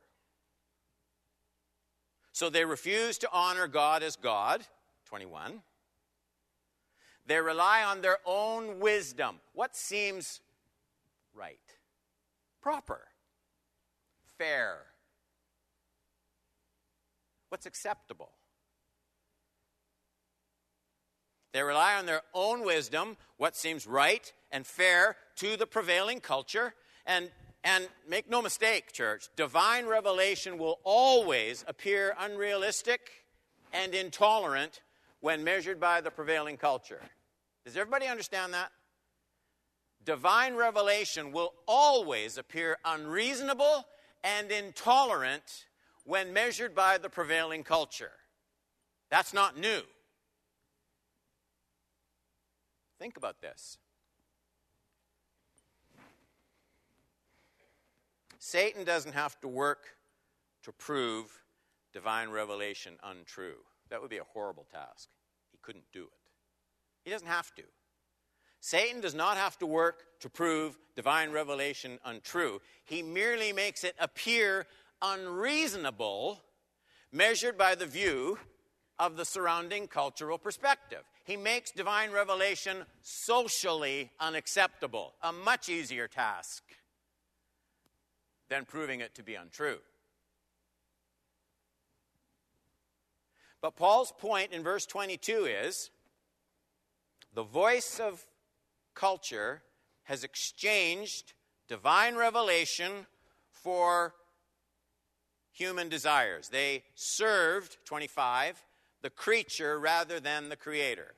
So 2.32 2.48
they 2.48 2.64
refuse 2.64 3.18
to 3.18 3.28
honor 3.30 3.66
God 3.66 4.02
as 4.02 4.16
God, 4.16 4.64
21. 5.08 5.60
They 7.28 7.40
rely 7.40 7.84
on 7.84 8.00
their 8.00 8.18
own 8.24 8.80
wisdom. 8.80 9.36
What 9.52 9.76
seems 9.76 10.40
right, 11.34 11.60
proper, 12.62 13.02
fair? 14.38 14.78
What's 17.50 17.66
acceptable? 17.66 18.30
They 21.52 21.62
rely 21.62 21.96
on 21.96 22.06
their 22.06 22.22
own 22.32 22.64
wisdom, 22.64 23.18
what 23.36 23.54
seems 23.54 23.86
right 23.86 24.32
and 24.50 24.66
fair 24.66 25.16
to 25.36 25.58
the 25.58 25.66
prevailing 25.66 26.20
culture, 26.20 26.74
and 27.06 27.30
and 27.64 27.88
make 28.08 28.30
no 28.30 28.40
mistake, 28.40 28.92
church, 28.92 29.28
divine 29.36 29.84
revelation 29.84 30.56
will 30.56 30.78
always 30.84 31.64
appear 31.68 32.14
unrealistic 32.18 33.26
and 33.72 33.94
intolerant 33.94 34.80
when 35.20 35.44
measured 35.44 35.80
by 35.80 36.00
the 36.00 36.10
prevailing 36.10 36.56
culture. 36.56 37.02
Does 37.68 37.76
everybody 37.76 38.06
understand 38.06 38.54
that? 38.54 38.72
Divine 40.02 40.54
revelation 40.54 41.32
will 41.32 41.52
always 41.66 42.38
appear 42.38 42.78
unreasonable 42.82 43.84
and 44.24 44.50
intolerant 44.50 45.66
when 46.04 46.32
measured 46.32 46.74
by 46.74 46.96
the 46.96 47.10
prevailing 47.10 47.62
culture. 47.64 48.12
That's 49.10 49.34
not 49.34 49.58
new. 49.58 49.82
Think 52.98 53.18
about 53.18 53.42
this. 53.42 53.76
Satan 58.38 58.84
doesn't 58.84 59.12
have 59.12 59.38
to 59.40 59.48
work 59.48 59.98
to 60.62 60.72
prove 60.72 61.42
divine 61.92 62.30
revelation 62.30 62.94
untrue. 63.04 63.58
That 63.90 64.00
would 64.00 64.08
be 64.08 64.16
a 64.16 64.24
horrible 64.24 64.66
task. 64.72 65.10
He 65.52 65.58
couldn't 65.60 65.84
do 65.92 66.04
it. 66.04 66.27
He 67.04 67.10
doesn't 67.10 67.28
have 67.28 67.54
to. 67.56 67.62
Satan 68.60 69.00
does 69.00 69.14
not 69.14 69.36
have 69.36 69.58
to 69.58 69.66
work 69.66 70.04
to 70.20 70.28
prove 70.28 70.78
divine 70.96 71.30
revelation 71.30 71.98
untrue. 72.04 72.60
He 72.84 73.02
merely 73.02 73.52
makes 73.52 73.84
it 73.84 73.94
appear 73.98 74.66
unreasonable, 75.00 76.42
measured 77.12 77.56
by 77.56 77.74
the 77.74 77.86
view 77.86 78.38
of 78.98 79.16
the 79.16 79.24
surrounding 79.24 79.86
cultural 79.86 80.38
perspective. 80.38 81.04
He 81.24 81.36
makes 81.36 81.70
divine 81.70 82.10
revelation 82.10 82.84
socially 83.00 84.10
unacceptable, 84.18 85.14
a 85.22 85.32
much 85.32 85.68
easier 85.68 86.08
task 86.08 86.64
than 88.48 88.64
proving 88.64 89.00
it 89.00 89.14
to 89.14 89.22
be 89.22 89.34
untrue. 89.34 89.78
But 93.60 93.76
Paul's 93.76 94.12
point 94.12 94.52
in 94.52 94.62
verse 94.62 94.86
22 94.86 95.46
is 95.46 95.90
the 97.38 97.44
voice 97.44 98.00
of 98.00 98.26
culture 98.96 99.62
has 100.02 100.24
exchanged 100.24 101.34
divine 101.68 102.16
revelation 102.16 103.06
for 103.48 104.12
human 105.52 105.88
desires. 105.88 106.48
They 106.48 106.82
served, 106.96 107.76
25, 107.84 108.64
the 109.02 109.10
creature 109.10 109.78
rather 109.78 110.18
than 110.18 110.48
the 110.48 110.56
creator. 110.56 111.14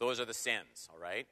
Those 0.00 0.18
are 0.18 0.24
the 0.24 0.34
sins, 0.34 0.88
all 0.92 0.98
right? 1.00 1.28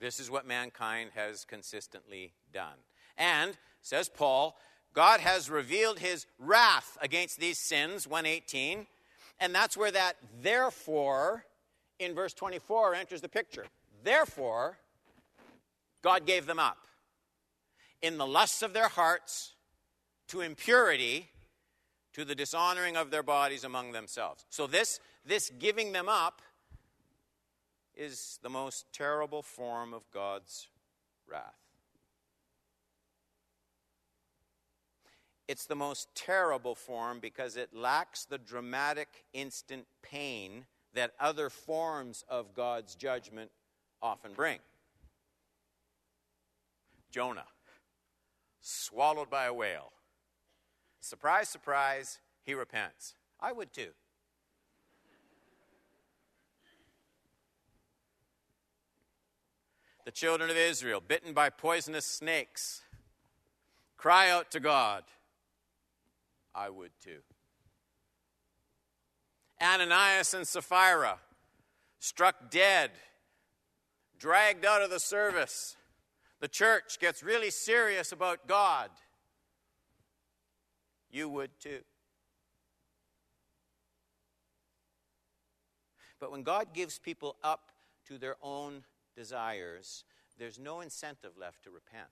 This 0.00 0.18
is 0.18 0.28
what 0.28 0.44
mankind 0.44 1.10
has 1.14 1.44
consistently 1.44 2.32
done. 2.52 2.78
And, 3.16 3.56
says 3.80 4.08
Paul, 4.08 4.56
God 4.92 5.20
has 5.20 5.48
revealed 5.48 6.00
his 6.00 6.26
wrath 6.40 6.98
against 7.00 7.38
these 7.38 7.60
sins, 7.60 8.08
118. 8.08 8.88
And 9.38 9.54
that's 9.54 9.76
where 9.76 9.90
that 9.90 10.16
therefore 10.42 11.44
in 11.98 12.14
verse 12.14 12.34
24 12.34 12.94
enters 12.94 13.20
the 13.20 13.28
picture. 13.28 13.66
Therefore, 14.02 14.78
God 16.02 16.26
gave 16.26 16.46
them 16.46 16.58
up 16.58 16.86
in 18.02 18.18
the 18.18 18.26
lusts 18.26 18.62
of 18.62 18.72
their 18.72 18.88
hearts 18.88 19.54
to 20.28 20.40
impurity, 20.40 21.28
to 22.12 22.24
the 22.24 22.34
dishonoring 22.34 22.96
of 22.96 23.10
their 23.10 23.22
bodies 23.22 23.64
among 23.64 23.92
themselves. 23.92 24.44
So, 24.50 24.66
this, 24.66 25.00
this 25.24 25.50
giving 25.58 25.92
them 25.92 26.08
up 26.08 26.42
is 27.94 28.38
the 28.42 28.50
most 28.50 28.86
terrible 28.92 29.42
form 29.42 29.94
of 29.94 30.10
God's 30.10 30.68
wrath. 31.28 31.65
It's 35.48 35.66
the 35.66 35.76
most 35.76 36.08
terrible 36.14 36.74
form 36.74 37.20
because 37.20 37.56
it 37.56 37.74
lacks 37.74 38.24
the 38.24 38.38
dramatic 38.38 39.24
instant 39.32 39.86
pain 40.02 40.66
that 40.94 41.12
other 41.20 41.50
forms 41.50 42.24
of 42.28 42.54
God's 42.54 42.94
judgment 42.94 43.50
often 44.02 44.32
bring. 44.32 44.58
Jonah, 47.10 47.46
swallowed 48.60 49.30
by 49.30 49.44
a 49.44 49.54
whale. 49.54 49.92
Surprise, 51.00 51.48
surprise, 51.48 52.18
he 52.42 52.54
repents. 52.54 53.14
I 53.40 53.52
would 53.52 53.72
too. 53.72 53.90
The 60.04 60.10
children 60.12 60.50
of 60.50 60.56
Israel, 60.56 61.00
bitten 61.06 61.32
by 61.32 61.50
poisonous 61.50 62.06
snakes, 62.06 62.82
cry 63.96 64.30
out 64.30 64.50
to 64.52 64.60
God. 64.60 65.04
I 66.56 66.70
would 66.70 66.92
too. 67.04 67.18
Ananias 69.62 70.32
and 70.34 70.48
Sapphira, 70.48 71.18
struck 71.98 72.50
dead, 72.50 72.92
dragged 74.18 74.64
out 74.64 74.82
of 74.82 74.90
the 74.90 75.00
service. 75.00 75.76
The 76.40 76.48
church 76.48 76.98
gets 76.98 77.22
really 77.22 77.50
serious 77.50 78.12
about 78.12 78.46
God. 78.46 78.90
You 81.10 81.28
would 81.28 81.50
too. 81.60 81.80
But 86.18 86.32
when 86.32 86.42
God 86.42 86.72
gives 86.72 86.98
people 86.98 87.36
up 87.44 87.72
to 88.08 88.18
their 88.18 88.36
own 88.42 88.84
desires, 89.14 90.04
there's 90.38 90.58
no 90.58 90.80
incentive 90.80 91.32
left 91.38 91.64
to 91.64 91.70
repent. 91.70 92.08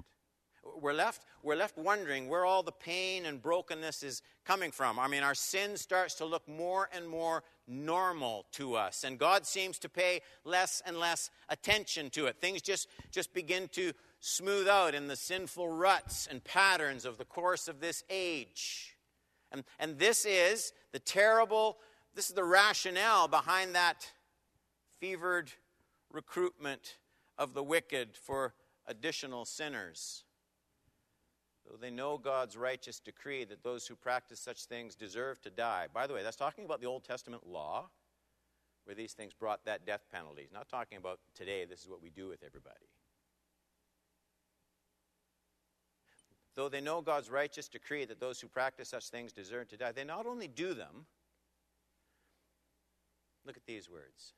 We're 0.80 0.94
left, 0.94 1.26
we're 1.42 1.56
left 1.56 1.76
wondering 1.76 2.28
where 2.28 2.44
all 2.44 2.62
the 2.62 2.72
pain 2.72 3.26
and 3.26 3.42
brokenness 3.42 4.02
is 4.02 4.22
coming 4.44 4.70
from. 4.70 4.98
I 4.98 5.08
mean, 5.08 5.22
our 5.22 5.34
sin 5.34 5.76
starts 5.76 6.14
to 6.16 6.24
look 6.24 6.48
more 6.48 6.88
and 6.92 7.06
more 7.06 7.42
normal 7.66 8.46
to 8.52 8.74
us, 8.74 9.04
and 9.04 9.18
God 9.18 9.46
seems 9.46 9.78
to 9.80 9.88
pay 9.88 10.20
less 10.44 10.82
and 10.86 10.98
less 10.98 11.30
attention 11.48 12.10
to 12.10 12.26
it. 12.26 12.36
Things 12.40 12.62
just, 12.62 12.88
just 13.10 13.34
begin 13.34 13.68
to 13.72 13.92
smooth 14.20 14.66
out 14.66 14.94
in 14.94 15.06
the 15.06 15.16
sinful 15.16 15.68
ruts 15.68 16.26
and 16.30 16.42
patterns 16.42 17.04
of 17.04 17.18
the 17.18 17.24
course 17.24 17.68
of 17.68 17.80
this 17.80 18.02
age. 18.08 18.96
And, 19.52 19.64
and 19.78 19.98
this 19.98 20.24
is 20.24 20.72
the 20.92 20.98
terrible, 20.98 21.78
this 22.14 22.28
is 22.28 22.34
the 22.34 22.44
rationale 22.44 23.28
behind 23.28 23.74
that 23.74 24.10
fevered 24.98 25.52
recruitment 26.10 26.96
of 27.36 27.52
the 27.52 27.62
wicked 27.62 28.16
for 28.16 28.54
additional 28.86 29.44
sinners. 29.44 30.24
Though 31.68 31.76
they 31.76 31.90
know 31.90 32.18
God's 32.18 32.56
righteous 32.56 33.00
decree 33.00 33.44
that 33.44 33.62
those 33.62 33.86
who 33.86 33.96
practice 33.96 34.38
such 34.38 34.64
things 34.64 34.94
deserve 34.94 35.40
to 35.42 35.50
die. 35.50 35.86
By 35.92 36.06
the 36.06 36.14
way, 36.14 36.22
that's 36.22 36.36
talking 36.36 36.64
about 36.64 36.80
the 36.80 36.86
Old 36.86 37.04
Testament 37.04 37.46
law, 37.46 37.88
where 38.84 38.94
these 38.94 39.14
things 39.14 39.32
brought 39.32 39.64
that 39.64 39.86
death 39.86 40.04
penalty. 40.12 40.42
He's 40.42 40.52
not 40.52 40.68
talking 40.68 40.98
about 40.98 41.20
today, 41.34 41.64
this 41.64 41.80
is 41.80 41.88
what 41.88 42.02
we 42.02 42.10
do 42.10 42.28
with 42.28 42.42
everybody. 42.44 42.86
Though 46.54 46.68
they 46.68 46.80
know 46.80 47.00
God's 47.00 47.30
righteous 47.30 47.66
decree 47.66 48.04
that 48.04 48.20
those 48.20 48.40
who 48.40 48.46
practice 48.46 48.90
such 48.90 49.08
things 49.08 49.32
deserve 49.32 49.68
to 49.68 49.76
die, 49.76 49.92
they 49.92 50.04
not 50.04 50.26
only 50.26 50.46
do 50.46 50.74
them, 50.74 51.06
look 53.44 53.56
at 53.56 53.66
these 53.66 53.90
words, 53.90 54.34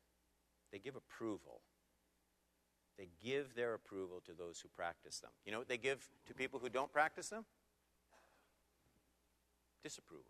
they 0.72 0.78
give 0.78 0.96
approval. 0.96 1.60
They 2.98 3.08
give 3.22 3.54
their 3.54 3.74
approval 3.74 4.22
to 4.26 4.32
those 4.32 4.60
who 4.60 4.68
practice 4.68 5.20
them. 5.20 5.30
You 5.44 5.52
know 5.52 5.58
what 5.58 5.68
they 5.68 5.76
give 5.76 6.08
to 6.26 6.34
people 6.34 6.58
who 6.58 6.68
don't 6.68 6.92
practice 6.92 7.28
them? 7.28 7.44
Disapproval. 9.82 10.24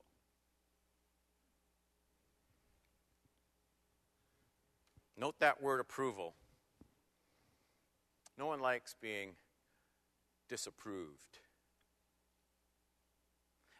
Note 5.18 5.37
that 5.38 5.62
word 5.62 5.81
approval. 5.81 6.35
No 8.38 8.46
one 8.46 8.61
likes 8.61 8.94
being 9.00 9.31
disapproved. 10.48 11.38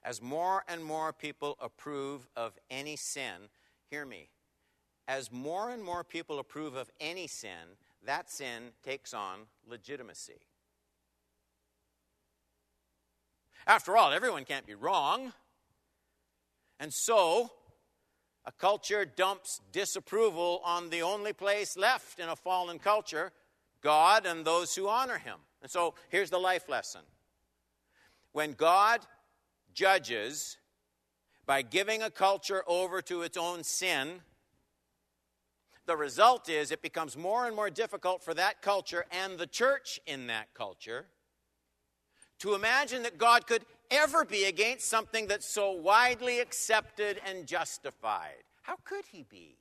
As 0.03 0.23
more 0.23 0.63
and 0.69 0.83
more 0.85 1.13
people 1.13 1.57
approve 1.61 2.29
of 2.37 2.57
any 2.71 2.97
sin, 2.97 3.49
hear 3.91 4.07
me, 4.07 4.29
as 5.09 5.31
more 5.33 5.71
and 5.71 5.83
more 5.83 6.05
people 6.05 6.39
approve 6.39 6.75
of 6.75 6.91
any 7.01 7.27
sin, 7.27 7.77
that 8.07 8.31
sin 8.31 8.71
takes 8.83 9.15
on 9.15 9.41
legitimacy. 9.67 10.41
After 13.67 13.97
all, 13.97 14.13
everyone 14.13 14.45
can't 14.45 14.67
be 14.67 14.75
wrong. 14.75 15.33
And 16.79 16.93
so, 16.93 17.51
a 18.45 18.53
culture 18.53 19.05
dumps 19.05 19.61
disapproval 19.73 20.61
on 20.65 20.91
the 20.91 21.03
only 21.03 21.33
place 21.33 21.77
left 21.77 22.21
in 22.21 22.29
a 22.29 22.37
fallen 22.37 22.79
culture 22.79 23.33
God 23.83 24.27
and 24.27 24.45
those 24.45 24.75
who 24.75 24.89
honor 24.89 25.19
Him. 25.19 25.39
And 25.63 25.71
so, 25.71 25.95
here's 26.09 26.31
the 26.31 26.39
life 26.39 26.69
lesson 26.69 27.03
when 28.33 28.53
God 28.53 29.01
judges 29.75 30.59
by 31.47 31.63
giving 31.63 32.03
a 32.03 32.11
culture 32.11 32.63
over 32.67 33.01
to 33.03 33.23
its 33.23 33.37
own 33.37 33.63
sin, 33.63 34.21
the 35.87 35.97
result 35.97 36.49
is 36.49 36.71
it 36.71 36.83
becomes 36.83 37.17
more 37.17 37.47
and 37.47 37.55
more 37.55 37.71
difficult 37.71 38.23
for 38.23 38.35
that 38.35 38.61
culture 38.61 39.07
and 39.11 39.39
the 39.39 39.47
church 39.47 40.01
in 40.07 40.27
that 40.27 40.53
culture 40.53 41.07
to 42.41 42.55
imagine 42.55 43.05
that 43.05 43.17
God 43.17 43.47
could 43.47 43.65
ever 43.91 44.25
be 44.25 44.45
against 44.45 44.89
something 44.89 45.27
that's 45.29 45.47
so 45.47 45.71
widely 45.71 46.41
accepted 46.41 47.21
and 47.25 47.47
justified. 47.47 48.43
How 48.63 48.77
could 48.85 49.05
he 49.11 49.23
be? 49.23 49.57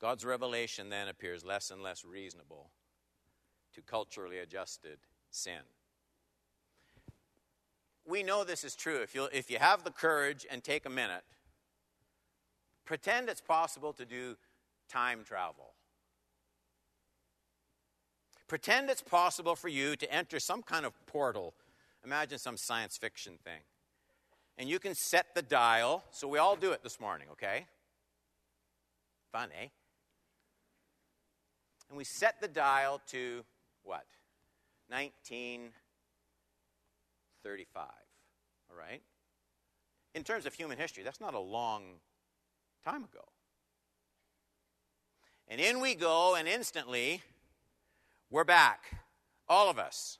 God's 0.00 0.24
revelation 0.24 0.90
then 0.90 1.08
appears 1.08 1.44
less 1.44 1.70
and 1.70 1.82
less 1.82 2.04
reasonable 2.04 2.70
to 3.74 3.80
culturally 3.80 4.38
adjusted 4.38 4.98
sin 5.30 5.62
we 8.06 8.22
know 8.22 8.44
this 8.44 8.64
is 8.64 8.74
true. 8.74 8.96
If 9.02 9.14
you, 9.14 9.28
if 9.32 9.50
you 9.50 9.58
have 9.58 9.84
the 9.84 9.90
courage 9.90 10.46
and 10.50 10.62
take 10.62 10.86
a 10.86 10.90
minute, 10.90 11.24
pretend 12.84 13.28
it's 13.28 13.40
possible 13.40 13.92
to 13.94 14.04
do 14.04 14.36
time 14.88 15.24
travel. 15.24 15.72
Pretend 18.46 18.90
it's 18.90 19.02
possible 19.02 19.56
for 19.56 19.68
you 19.68 19.96
to 19.96 20.12
enter 20.12 20.38
some 20.38 20.62
kind 20.62 20.84
of 20.84 20.92
portal. 21.06 21.54
Imagine 22.04 22.38
some 22.38 22.56
science 22.56 22.98
fiction 22.98 23.34
thing. 23.42 23.60
And 24.58 24.68
you 24.68 24.78
can 24.78 24.94
set 24.94 25.34
the 25.34 25.42
dial. 25.42 26.04
So 26.10 26.28
we 26.28 26.38
all 26.38 26.54
do 26.54 26.72
it 26.72 26.82
this 26.82 27.00
morning, 27.00 27.28
okay? 27.32 27.66
Fun, 29.32 29.48
eh? 29.60 29.68
And 31.88 31.96
we 31.96 32.04
set 32.04 32.40
the 32.40 32.48
dial 32.48 33.00
to 33.08 33.44
what? 33.82 34.04
19- 34.92 35.70
35. 37.44 37.84
All 38.70 38.76
right? 38.76 39.02
In 40.14 40.24
terms 40.24 40.46
of 40.46 40.54
human 40.54 40.78
history, 40.78 41.04
that's 41.04 41.20
not 41.20 41.34
a 41.34 41.38
long 41.38 42.00
time 42.84 43.04
ago. 43.04 43.24
And 45.46 45.60
in 45.60 45.80
we 45.80 45.94
go, 45.94 46.34
and 46.34 46.48
instantly, 46.48 47.22
we're 48.30 48.44
back. 48.44 48.80
All 49.48 49.70
of 49.70 49.78
us. 49.78 50.18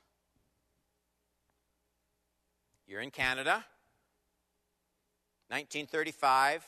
You're 2.87 3.01
in 3.01 3.11
Canada, 3.11 3.65
1935, 5.49 6.65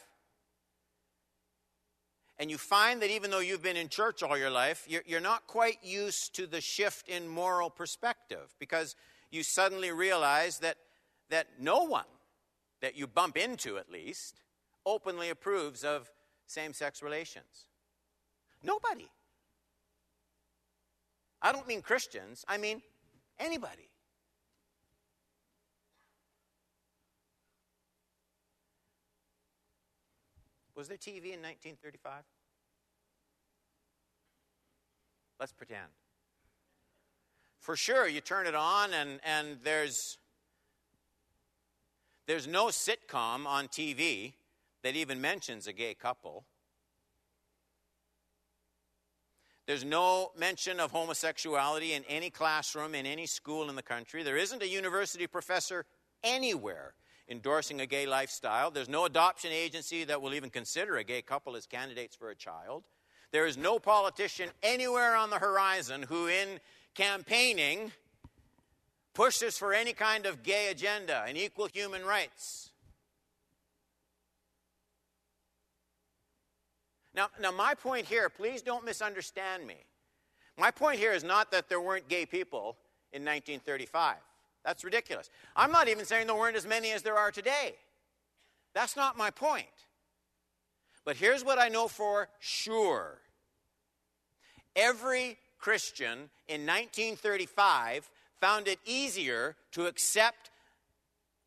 and 2.38 2.50
you 2.50 2.56
find 2.56 3.02
that 3.02 3.10
even 3.10 3.30
though 3.30 3.40
you've 3.40 3.62
been 3.62 3.76
in 3.76 3.88
church 3.88 4.22
all 4.22 4.36
your 4.36 4.50
life, 4.50 4.86
you're, 4.88 5.02
you're 5.06 5.20
not 5.20 5.46
quite 5.46 5.78
used 5.82 6.34
to 6.36 6.46
the 6.46 6.62
shift 6.62 7.08
in 7.08 7.28
moral 7.28 7.68
perspective 7.68 8.54
because 8.58 8.96
you 9.30 9.42
suddenly 9.42 9.90
realize 9.90 10.58
that, 10.58 10.76
that 11.30 11.46
no 11.60 11.84
one 11.84 12.04
that 12.80 12.96
you 12.96 13.06
bump 13.06 13.36
into 13.36 13.78
at 13.78 13.90
least 13.90 14.40
openly 14.84 15.30
approves 15.30 15.84
of 15.84 16.10
same 16.46 16.72
sex 16.72 17.02
relations? 17.02 17.66
Nobody. 18.62 19.08
I 21.42 21.52
don't 21.52 21.66
mean 21.68 21.82
Christians, 21.82 22.44
I 22.48 22.56
mean 22.56 22.82
anybody. 23.38 23.90
Was 30.74 30.88
there 30.88 30.98
TV 30.98 31.32
in 31.32 31.40
1935? 31.40 32.22
Let's 35.40 35.52
pretend. 35.52 35.88
For 37.60 37.76
sure, 37.76 38.06
you 38.08 38.20
turn 38.20 38.46
it 38.46 38.54
on 38.54 38.92
and, 38.92 39.20
and 39.24 39.58
there's, 39.64 40.18
there's 42.26 42.46
no 42.46 42.66
sitcom 42.66 43.46
on 43.46 43.68
TV 43.68 44.34
that 44.82 44.94
even 44.94 45.20
mentions 45.20 45.66
a 45.66 45.72
gay 45.72 45.94
couple. 45.94 46.44
There's 49.66 49.84
no 49.84 50.30
mention 50.38 50.78
of 50.78 50.92
homosexuality 50.92 51.92
in 51.92 52.04
any 52.08 52.30
classroom, 52.30 52.94
in 52.94 53.04
any 53.04 53.26
school 53.26 53.68
in 53.68 53.74
the 53.74 53.82
country. 53.82 54.22
There 54.22 54.36
isn't 54.36 54.62
a 54.62 54.68
university 54.68 55.26
professor 55.26 55.84
anywhere 56.22 56.94
endorsing 57.28 57.80
a 57.80 57.86
gay 57.86 58.06
lifestyle. 58.06 58.70
There's 58.70 58.88
no 58.88 59.04
adoption 59.04 59.50
agency 59.50 60.04
that 60.04 60.22
will 60.22 60.34
even 60.34 60.50
consider 60.50 60.96
a 60.96 61.04
gay 61.04 61.22
couple 61.22 61.56
as 61.56 61.66
candidates 61.66 62.14
for 62.14 62.30
a 62.30 62.36
child. 62.36 62.84
There 63.32 63.46
is 63.46 63.56
no 63.56 63.80
politician 63.80 64.50
anywhere 64.62 65.16
on 65.16 65.30
the 65.30 65.38
horizon 65.38 66.02
who, 66.02 66.28
in 66.28 66.60
campaigning, 66.96 67.92
pushes 69.14 69.56
for 69.56 69.72
any 69.72 69.92
kind 69.92 70.26
of 70.26 70.42
gay 70.42 70.68
agenda 70.70 71.24
and 71.26 71.36
equal 71.36 71.68
human 71.72 72.04
rights. 72.04 72.70
Now, 77.14 77.28
now, 77.40 77.50
my 77.50 77.74
point 77.74 78.06
here, 78.06 78.28
please 78.28 78.60
don't 78.60 78.84
misunderstand 78.84 79.66
me. 79.66 79.76
My 80.58 80.70
point 80.70 80.98
here 80.98 81.12
is 81.12 81.24
not 81.24 81.50
that 81.52 81.68
there 81.68 81.80
weren't 81.80 82.08
gay 82.08 82.26
people 82.26 82.76
in 83.12 83.22
1935. 83.22 84.16
That's 84.64 84.84
ridiculous. 84.84 85.30
I'm 85.54 85.72
not 85.72 85.88
even 85.88 86.04
saying 86.04 86.26
there 86.26 86.36
weren't 86.36 86.56
as 86.56 86.66
many 86.66 86.92
as 86.92 87.02
there 87.02 87.16
are 87.16 87.30
today. 87.30 87.76
That's 88.74 88.96
not 88.96 89.16
my 89.16 89.30
point. 89.30 89.66
But 91.06 91.16
here's 91.16 91.44
what 91.44 91.58
I 91.58 91.68
know 91.68 91.88
for 91.88 92.28
sure 92.38 93.18
every 94.74 95.38
Christian 95.58 96.30
in 96.48 96.62
1935 96.62 98.10
found 98.40 98.68
it 98.68 98.78
easier 98.84 99.56
to 99.72 99.86
accept 99.86 100.50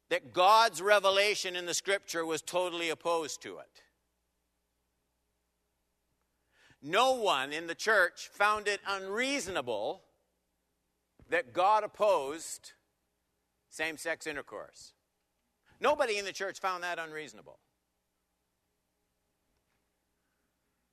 that 0.09 0.33
God's 0.33 0.81
revelation 0.81 1.55
in 1.55 1.65
the 1.65 1.73
scripture 1.73 2.25
was 2.25 2.41
totally 2.41 2.89
opposed 2.89 3.41
to 3.43 3.59
it. 3.59 3.83
No 6.81 7.13
one 7.13 7.51
in 7.51 7.67
the 7.67 7.75
church 7.75 8.29
found 8.31 8.67
it 8.67 8.79
unreasonable 8.87 10.01
that 11.29 11.53
God 11.53 11.83
opposed 11.83 12.71
same 13.69 13.97
sex 13.97 14.25
intercourse. 14.25 14.93
Nobody 15.79 16.17
in 16.17 16.25
the 16.25 16.33
church 16.33 16.59
found 16.59 16.83
that 16.83 16.99
unreasonable. 16.99 17.59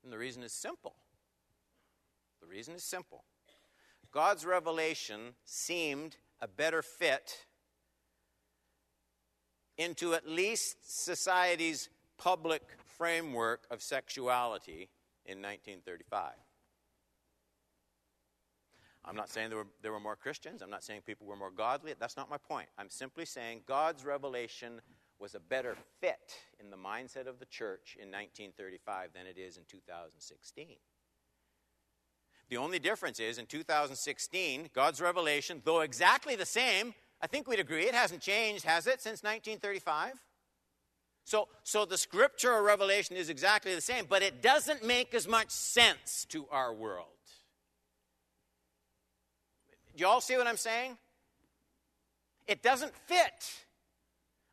And 0.04 0.12
the 0.12 0.18
reason 0.18 0.42
is 0.42 0.52
simple. 0.52 0.94
The 2.46 2.54
reason 2.54 2.74
is 2.74 2.84
simple. 2.84 3.24
God's 4.12 4.46
revelation 4.46 5.34
seemed 5.44 6.16
a 6.40 6.46
better 6.46 6.80
fit 6.80 7.44
into 9.76 10.14
at 10.14 10.28
least 10.28 11.04
society's 11.04 11.88
public 12.18 12.62
framework 12.96 13.66
of 13.70 13.82
sexuality 13.82 14.90
in 15.24 15.38
1935. 15.38 16.34
I'm 19.04 19.16
not 19.16 19.28
saying 19.28 19.50
there 19.50 19.58
were, 19.58 19.66
there 19.82 19.92
were 19.92 20.00
more 20.00 20.16
Christians. 20.16 20.62
I'm 20.62 20.70
not 20.70 20.84
saying 20.84 21.02
people 21.04 21.26
were 21.26 21.36
more 21.36 21.50
godly. 21.50 21.94
That's 21.98 22.16
not 22.16 22.30
my 22.30 22.38
point. 22.38 22.68
I'm 22.78 22.90
simply 22.90 23.24
saying 23.24 23.62
God's 23.66 24.04
revelation 24.04 24.80
was 25.18 25.34
a 25.34 25.40
better 25.40 25.76
fit 26.00 26.34
in 26.60 26.70
the 26.70 26.76
mindset 26.76 27.26
of 27.26 27.38
the 27.38 27.46
church 27.46 27.96
in 28.00 28.08
1935 28.08 29.10
than 29.14 29.26
it 29.26 29.36
is 29.36 29.56
in 29.56 29.64
2016. 29.68 30.76
The 32.48 32.56
only 32.56 32.78
difference 32.78 33.18
is 33.18 33.38
in 33.38 33.46
2016, 33.46 34.70
God's 34.72 35.00
revelation, 35.00 35.62
though 35.64 35.80
exactly 35.80 36.36
the 36.36 36.46
same, 36.46 36.94
I 37.20 37.26
think 37.26 37.48
we'd 37.48 37.58
agree 37.58 37.84
it 37.84 37.94
hasn't 37.94 38.20
changed, 38.20 38.64
has 38.64 38.86
it, 38.86 39.00
since 39.00 39.22
1935? 39.22 40.12
So, 41.24 41.48
so 41.64 41.84
the 41.84 41.98
scriptural 41.98 42.62
revelation 42.62 43.16
is 43.16 43.30
exactly 43.30 43.74
the 43.74 43.80
same, 43.80 44.06
but 44.08 44.22
it 44.22 44.42
doesn't 44.42 44.84
make 44.84 45.12
as 45.12 45.26
much 45.26 45.50
sense 45.50 46.24
to 46.28 46.46
our 46.52 46.72
world. 46.72 47.08
Do 49.96 50.02
you 50.02 50.06
all 50.06 50.20
see 50.20 50.36
what 50.36 50.46
I'm 50.46 50.56
saying? 50.56 50.98
It 52.46 52.62
doesn't 52.62 52.94
fit 52.94 53.64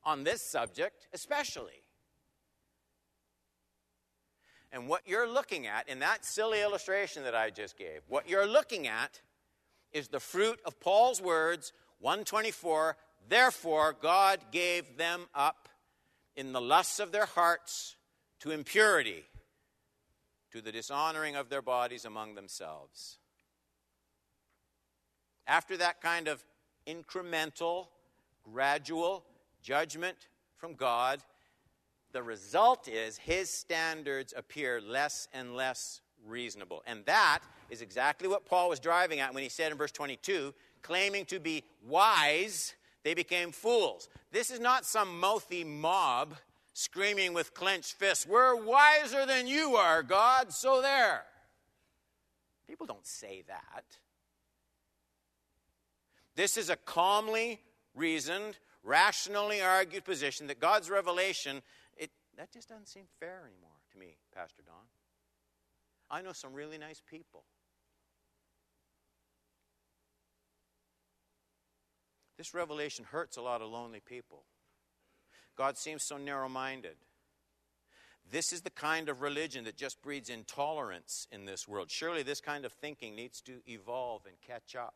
on 0.03 0.23
this 0.23 0.41
subject, 0.41 1.07
especially. 1.13 1.82
And 4.73 4.87
what 4.87 5.03
you're 5.05 5.29
looking 5.29 5.67
at 5.67 5.87
in 5.87 5.99
that 5.99 6.25
silly 6.25 6.61
illustration 6.61 7.23
that 7.25 7.35
I 7.35 7.51
just 7.51 7.77
gave, 7.77 8.01
what 8.07 8.27
you're 8.27 8.47
looking 8.47 8.87
at 8.87 9.21
is 9.91 10.07
the 10.07 10.19
fruit 10.19 10.59
of 10.65 10.79
Paul's 10.79 11.21
words, 11.21 11.71
124. 11.99 12.97
Therefore, 13.29 13.95
God 14.01 14.39
gave 14.51 14.97
them 14.97 15.27
up 15.35 15.69
in 16.35 16.53
the 16.53 16.59
lusts 16.59 16.99
of 16.99 17.11
their 17.11 17.27
hearts 17.27 17.95
to 18.39 18.49
impurity, 18.49 19.23
to 20.51 20.59
the 20.59 20.71
dishonoring 20.71 21.35
of 21.35 21.49
their 21.49 21.61
bodies 21.61 22.03
among 22.03 22.33
themselves. 22.33 23.19
After 25.45 25.77
that 25.77 26.01
kind 26.01 26.27
of 26.27 26.43
incremental, 26.87 27.89
gradual 28.43 29.23
judgment 29.61 30.17
from 30.57 30.73
God, 30.73 31.19
the 32.13 32.23
result 32.23 32.87
is 32.87 33.17
his 33.17 33.49
standards 33.49 34.33
appear 34.35 34.79
less 34.79 35.27
and 35.33 35.55
less 35.55 36.01
reasonable. 36.25 36.83
And 36.87 37.05
that 37.05 37.39
is 37.69 37.81
exactly 37.81 38.27
what 38.27 38.45
Paul 38.45 38.69
was 38.69 38.79
driving 38.79 39.19
at 39.19 39.33
when 39.33 39.43
he 39.43 39.49
said 39.49 39.71
in 39.71 39.77
verse 39.77 39.91
22 39.91 40.53
claiming 40.81 41.25
to 41.25 41.39
be 41.39 41.63
wise, 41.87 42.75
they 43.03 43.13
became 43.13 43.51
fools. 43.51 44.09
This 44.31 44.51
is 44.51 44.59
not 44.59 44.85
some 44.85 45.19
mouthy 45.19 45.63
mob 45.63 46.35
screaming 46.73 47.33
with 47.33 47.53
clenched 47.53 47.93
fists, 47.93 48.27
We're 48.27 48.55
wiser 48.55 49.25
than 49.25 49.47
you 49.47 49.75
are, 49.75 50.03
God, 50.03 50.51
so 50.51 50.81
there. 50.81 51.23
People 52.67 52.85
don't 52.85 53.05
say 53.05 53.43
that. 53.47 53.83
This 56.35 56.57
is 56.57 56.69
a 56.69 56.75
calmly 56.75 57.61
reasoned, 57.93 58.57
rationally 58.83 59.61
argued 59.61 60.03
position 60.03 60.47
that 60.47 60.59
God's 60.59 60.89
revelation, 60.89 61.61
that 62.37 62.51
just 62.51 62.69
doesn't 62.69 62.87
seem 62.87 63.05
fair 63.19 63.41
anymore 63.45 63.77
to 63.91 63.97
me, 63.97 64.17
Pastor 64.33 64.63
Don. 64.65 64.85
I 66.09 66.21
know 66.21 66.33
some 66.33 66.53
really 66.53 66.77
nice 66.77 67.01
people. 67.09 67.43
This 72.37 72.53
revelation 72.53 73.05
hurts 73.09 73.37
a 73.37 73.41
lot 73.41 73.61
of 73.61 73.69
lonely 73.69 73.99
people. 73.99 74.43
God 75.55 75.77
seems 75.77 76.03
so 76.03 76.17
narrow 76.17 76.49
minded. 76.49 76.95
This 78.29 78.51
is 78.51 78.61
the 78.61 78.69
kind 78.69 79.09
of 79.09 79.21
religion 79.21 79.65
that 79.65 79.77
just 79.77 80.01
breeds 80.01 80.29
intolerance 80.29 81.27
in 81.31 81.45
this 81.45 81.67
world. 81.67 81.91
Surely 81.91 82.23
this 82.23 82.41
kind 82.41 82.65
of 82.65 82.71
thinking 82.71 83.15
needs 83.15 83.41
to 83.41 83.61
evolve 83.67 84.25
and 84.25 84.35
catch 84.41 84.75
up. 84.75 84.95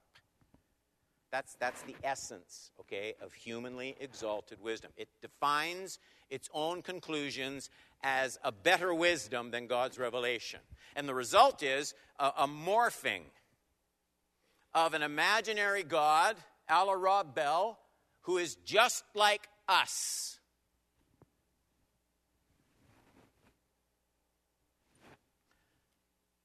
That's, 1.32 1.56
that's 1.60 1.82
the 1.84 1.95
essence, 2.04 2.71
okay, 2.80 3.13
of 3.21 3.34
humanly 3.34 3.95
exalted 4.00 4.62
wisdom. 4.62 4.91
It 4.95 5.10
defines 5.21 6.00
its 6.30 6.50
own 6.54 6.82
conclusions 6.82 7.70
as 8.04 8.38
a 8.44 8.52
better 8.52 8.94
wisdom 8.94 9.52
than 9.52 9.68
God's 9.68 9.98
revelation. 9.98 10.60
And 10.96 11.08
the 11.08 11.16
result 11.16 11.63
is 11.63 11.94
a, 12.20 12.32
a 12.40 12.48
morphing 12.48 13.22
of 14.74 14.94
an 14.94 15.02
imaginary 15.02 15.84
God, 15.84 16.36
a 16.70 16.86
la 16.86 16.94
Rob 16.94 17.34
Bell, 17.34 17.80
who 18.22 18.38
is 18.38 18.56
just 18.66 19.04
like 19.16 19.48
us. 19.68 20.40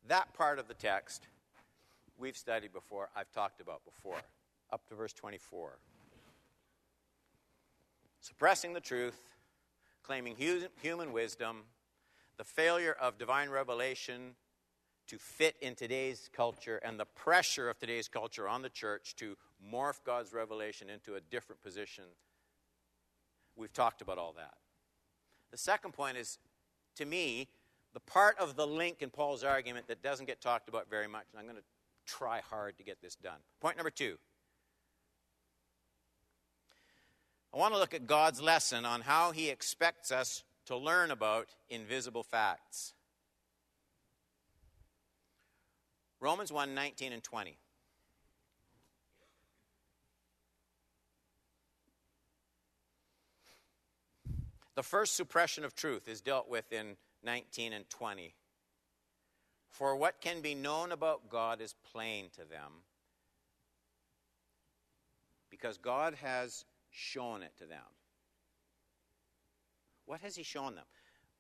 That 0.09 0.33
part 0.35 0.59
of 0.59 0.69
the 0.69 0.75
text 0.75 1.27
we've 2.19 2.37
studied 2.37 2.73
before, 2.73 3.09
I've 3.17 3.31
talked 3.33 3.61
about 3.61 3.85
before 3.85 4.21
up 4.73 4.87
to 4.89 4.95
verse 4.95 5.13
24. 5.13 5.79
Suppressing 8.21 8.73
the 8.73 8.81
truth, 8.81 9.21
claiming 10.13 10.37
human 10.83 11.11
wisdom, 11.11 11.63
the 12.37 12.45
failure 12.45 12.95
of 13.01 13.17
divine 13.17 13.49
revelation 13.49 14.35
to 15.07 15.17
fit 15.17 15.57
in 15.63 15.75
today's 15.75 16.29
culture, 16.37 16.77
and 16.85 17.01
the 17.01 17.07
pressure 17.07 17.71
of 17.71 17.79
today's 17.79 18.09
culture 18.09 18.47
on 18.47 18.61
the 18.61 18.69
church 18.69 19.17
to 19.17 19.39
morph 19.73 20.05
God's 20.05 20.35
revelation 20.35 20.91
into 20.91 21.15
a 21.15 21.21
different 21.31 21.63
position 21.63 22.05
We've 23.57 23.73
talked 23.73 24.01
about 24.03 24.19
all 24.19 24.35
that. 24.37 24.55
The 25.51 25.59
second 25.59 25.93
point 25.93 26.17
is, 26.17 26.39
to 26.97 27.05
me, 27.05 27.49
the 27.93 28.01
part 28.01 28.39
of 28.39 28.57
the 28.57 28.67
link 28.67 28.99
in 29.01 29.11
Paul's 29.11 29.45
argument 29.45 29.87
that 29.89 30.03
doesn't 30.03 30.27
get 30.27 30.41
talked 30.41 30.69
about 30.69 30.89
very 30.89 31.07
much, 31.07 31.25
and 31.33 31.39
I'm 31.39 31.47
going 31.47 31.59
to 31.59 31.65
try 32.07 32.41
hard 32.41 32.79
to 32.79 32.83
get 32.83 33.01
this 33.03 33.15
done. 33.15 33.41
Point 33.61 33.77
number 33.77 33.91
two. 33.91 34.17
I 37.55 37.59
want 37.59 37.75
to 37.75 37.81
look 37.81 37.93
at 37.93 38.07
God's 38.07 38.41
lesson 38.41 38.87
on 38.87 39.03
how 39.03 39.33
he 39.33 39.51
expects 39.51 40.11
us 40.11 40.43
to 40.67 40.77
learn 40.77 41.11
about 41.11 41.49
invisible 41.69 42.23
facts. 42.23 42.95
Romans 46.19 46.53
1 46.53 46.75
19 46.75 47.13
and 47.13 47.23
20. 47.23 47.59
The 54.75 54.83
first 54.83 55.17
suppression 55.17 55.65
of 55.65 55.75
truth 55.75 56.09
is 56.09 56.23
dealt 56.23 56.49
with 56.49 56.73
in 56.73 56.97
19 57.23 57.75
and 57.75 57.89
20. 57.91 58.35
For 59.69 59.97
what 59.97 60.21
can 60.21 60.41
be 60.41 60.55
known 60.55 60.93
about 60.93 61.29
God 61.29 61.61
is 61.61 61.75
plain 61.93 62.31
to 62.37 62.49
them, 62.49 62.73
because 65.51 65.77
God 65.77 66.15
has 66.23 66.65
shown 66.93 67.43
it 67.43 67.53
to 67.59 67.65
them. 67.65 67.79
What 70.07 70.21
has 70.21 70.37
He 70.37 70.43
shown 70.43 70.75
them? 70.75 70.85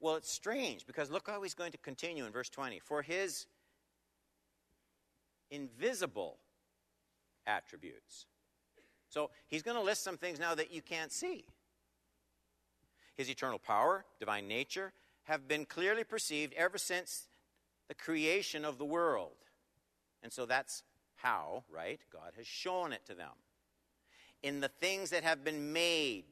Well, 0.00 0.16
it's 0.16 0.30
strange 0.30 0.86
because 0.86 1.10
look 1.10 1.28
how 1.28 1.42
He's 1.42 1.54
going 1.54 1.72
to 1.72 1.78
continue 1.78 2.26
in 2.26 2.32
verse 2.32 2.48
20. 2.48 2.80
For 2.80 3.02
His 3.02 3.46
invisible 5.50 6.38
attributes. 7.46 8.26
So 9.08 9.30
He's 9.46 9.62
going 9.62 9.76
to 9.76 9.82
list 9.82 10.02
some 10.02 10.16
things 10.16 10.40
now 10.40 10.54
that 10.54 10.72
you 10.72 10.82
can't 10.82 11.12
see. 11.12 11.44
His 13.14 13.28
eternal 13.28 13.58
power, 13.58 14.04
divine 14.18 14.48
nature, 14.48 14.92
have 15.24 15.46
been 15.46 15.66
clearly 15.66 16.02
perceived 16.02 16.54
ever 16.54 16.78
since 16.78 17.28
the 17.88 17.94
creation 17.94 18.64
of 18.64 18.78
the 18.78 18.84
world. 18.84 19.36
And 20.22 20.32
so 20.32 20.46
that's 20.46 20.82
how, 21.16 21.64
right? 21.70 22.00
God 22.12 22.32
has 22.36 22.46
shown 22.46 22.92
it 22.92 23.04
to 23.06 23.14
them. 23.14 23.30
In 24.42 24.60
the 24.60 24.68
things 24.68 25.10
that 25.10 25.22
have 25.24 25.44
been 25.44 25.72
made, 25.72 26.24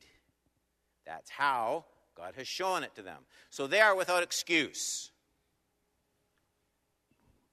that's 1.06 1.30
how 1.30 1.84
God 2.16 2.34
has 2.36 2.48
shown 2.48 2.82
it 2.82 2.94
to 2.96 3.02
them. 3.02 3.18
So 3.50 3.66
they 3.66 3.80
are 3.80 3.94
without 3.94 4.22
excuse. 4.22 5.10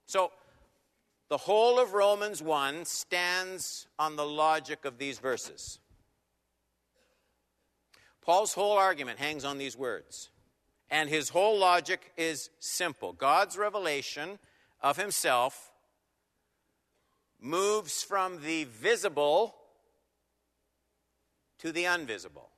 So 0.05 0.31
the 1.29 1.37
whole 1.37 1.79
of 1.79 1.93
Romans 1.93 2.41
1 2.41 2.85
stands 2.85 3.87
on 3.99 4.15
the 4.15 4.25
logic 4.25 4.85
of 4.85 4.97
these 4.97 5.19
verses. 5.19 5.79
Paul's 8.21 8.53
whole 8.53 8.77
argument 8.77 9.19
hangs 9.19 9.45
on 9.45 9.57
these 9.57 9.77
words. 9.77 10.29
And 10.89 11.09
his 11.09 11.29
whole 11.29 11.57
logic 11.57 12.11
is 12.17 12.49
simple 12.59 13.13
God's 13.13 13.57
revelation 13.57 14.39
of 14.81 14.97
himself 14.97 15.71
moves 17.39 18.03
from 18.03 18.41
the 18.41 18.63
visible 18.65 19.55
to 21.59 21.71
the 21.71 21.85
invisible. 21.85 22.49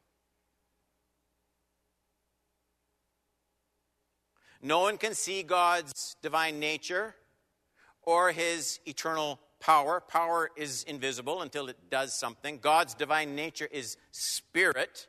No 4.62 4.80
one 4.80 4.98
can 4.98 5.14
see 5.14 5.44
God's 5.44 6.16
divine 6.22 6.60
nature 6.60 7.16
or 8.02 8.32
his 8.32 8.80
eternal 8.86 9.40
power. 9.60 10.02
Power 10.02 10.50
is 10.58 10.84
invisible 10.84 11.42
until 11.42 11.68
it 11.68 11.78
does 11.90 12.14
something. 12.14 12.60
God's 12.60 12.94
divine 12.94 13.36
nature 13.36 13.68
is 13.72 13.98
spirit. 14.12 15.08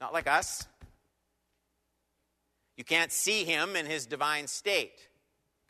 Not 0.00 0.12
like 0.12 0.26
us. 0.26 0.66
You 2.76 2.84
can't 2.84 3.12
see 3.12 3.44
him 3.44 3.76
in 3.76 3.86
his 3.86 4.06
divine 4.06 4.46
state. 4.46 5.08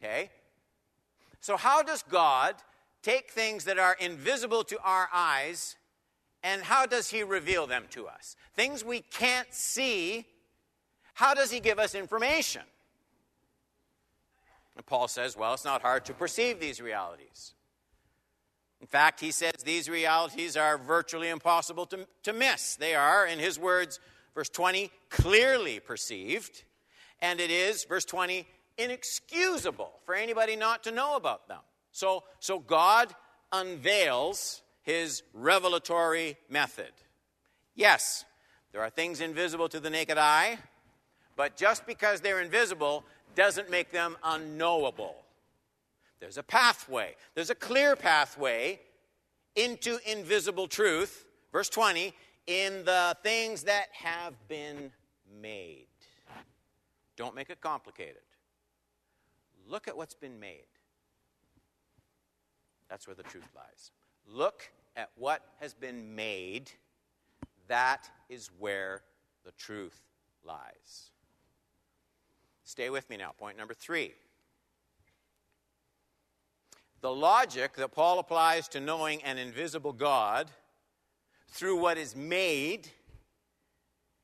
Okay? 0.03 0.31
So, 1.41 1.57
how 1.57 1.83
does 1.83 2.03
God 2.03 2.55
take 3.03 3.31
things 3.31 3.65
that 3.65 3.79
are 3.79 3.97
invisible 4.01 4.65
to 4.65 4.79
our 4.83 5.09
eyes 5.13 5.77
and 6.45 6.63
how 6.63 6.85
does 6.85 7.09
he 7.09 7.23
reveal 7.23 7.67
them 7.67 7.85
to 7.91 8.07
us? 8.07 8.37
Things 8.55 8.85
we 8.85 9.01
can't 9.01 9.53
see, 9.53 10.27
how 11.15 11.33
does 11.33 11.51
he 11.51 11.59
give 11.59 11.79
us 11.79 11.95
information? 11.95 12.63
And 14.77 14.85
Paul 14.85 15.09
says, 15.09 15.37
well, 15.37 15.55
it's 15.55 15.65
not 15.65 15.81
hard 15.81 16.05
to 16.05 16.13
perceive 16.15 16.61
these 16.61 16.83
realities. 16.83 17.55
In 18.81 18.87
fact, 18.87 19.21
he 19.21 19.31
says 19.31 19.53
these 19.65 19.89
realities 19.89 20.57
are 20.57 20.77
virtually 20.77 21.31
impossible 21.31 21.87
to, 21.87 22.07
to 22.25 22.35
miss. 22.35 22.77
They 22.77 22.95
are, 22.95 23.27
in 23.27 23.39
his 23.39 23.59
words, 23.59 23.99
verse 24.35 24.51
20, 24.51 24.91
clearly 25.09 25.81
perceived, 25.81 26.65
and 27.23 27.41
it 27.41 27.51
is, 27.51 27.85
verse 27.85 28.05
20, 28.05 28.47
inexcusable 28.77 29.93
for 30.05 30.15
anybody 30.15 30.57
not 30.57 30.85
to 30.85 30.91
know 30.91 31.17
about 31.17 31.49
them. 31.49 31.61
So, 31.93 32.25
so 32.41 32.59
God 32.59 33.15
unveils 33.51 34.61
his 34.85 35.23
revelatory 35.33 36.37
method. 36.49 36.93
Yes, 37.75 38.25
there 38.73 38.83
are 38.83 38.91
things 38.91 39.21
invisible 39.21 39.69
to 39.69 39.81
the 39.81 39.91
naked 39.91 40.19
eye, 40.19 40.59
but 41.37 41.57
just 41.57 41.87
because 41.87 42.21
they're 42.21 42.41
invisible 42.41 43.05
doesn't 43.35 43.71
make 43.71 43.91
them 43.91 44.17
unknowable. 44.23 45.17
There's 46.21 46.39
a 46.39 46.43
pathway, 46.43 47.17
there's 47.35 47.51
a 47.51 47.55
clear 47.55 47.97
pathway 47.97 48.81
into 49.57 49.99
invisible 50.07 50.69
truth. 50.69 51.27
Verse 51.53 51.69
20 51.69 52.15
in 52.47 52.85
the 52.85 53.17
things 53.23 53.63
that 53.63 53.87
have 53.93 54.35
been 54.49 54.91
made. 55.41 55.87
Don't 57.17 57.35
make 57.35 57.51
it 57.51 57.61
complicated. 57.61 58.23
Look 59.67 59.89
at 59.89 59.97
what's 59.97 60.15
been 60.15 60.39
made. 60.39 60.67
That's 62.89 63.07
where 63.07 63.15
the 63.15 63.23
truth 63.23 63.49
lies. 63.55 63.93
Look 64.27 64.71
at 64.97 65.11
what 65.17 65.43
has 65.61 65.75
been 65.75 66.15
made. 66.15 66.71
That 67.69 68.09
is 68.29 68.51
where 68.59 69.03
the 69.45 69.53
truth 69.53 70.01
lies. 70.45 71.11
Stay 72.65 72.91
with 72.91 73.09
me 73.11 73.17
now. 73.17 73.33
Point 73.39 73.57
number 73.57 73.75
three. 73.75 74.15
The 77.01 77.15
logic 77.15 77.75
that 77.75 77.93
Paul 77.93 78.19
applies 78.19 78.67
to 78.69 78.81
knowing 78.81 79.23
an 79.25 79.37
invisible 79.37 79.93
God 79.93 80.51
through 81.51 81.77
what 81.77 81.99
is 81.99 82.17
made, 82.17 82.89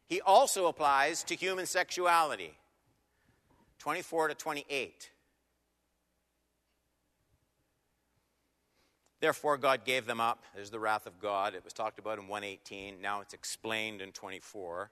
he 0.07 0.21
also 0.23 0.67
applies 0.67 1.23
to 1.25 1.35
human 1.35 1.67
sexuality. 1.67 2.55
24 3.79 4.29
to 4.29 4.35
28. 4.35 5.11
Therefore, 9.21 9.59
God 9.59 9.85
gave 9.85 10.07
them 10.07 10.21
up. 10.21 10.45
There's 10.55 10.71
the 10.71 10.81
wrath 10.81 11.07
of 11.07 11.21
God. 11.21 11.55
It 11.55 11.65
was 11.65 11.73
talked 11.73 11.99
about 11.99 12.19
in 12.19 12.27
118. 12.27 13.01
Now 13.01 13.21
it's 13.21 13.35
explained 13.35 14.01
in 14.01 14.13
24. 14.13 14.91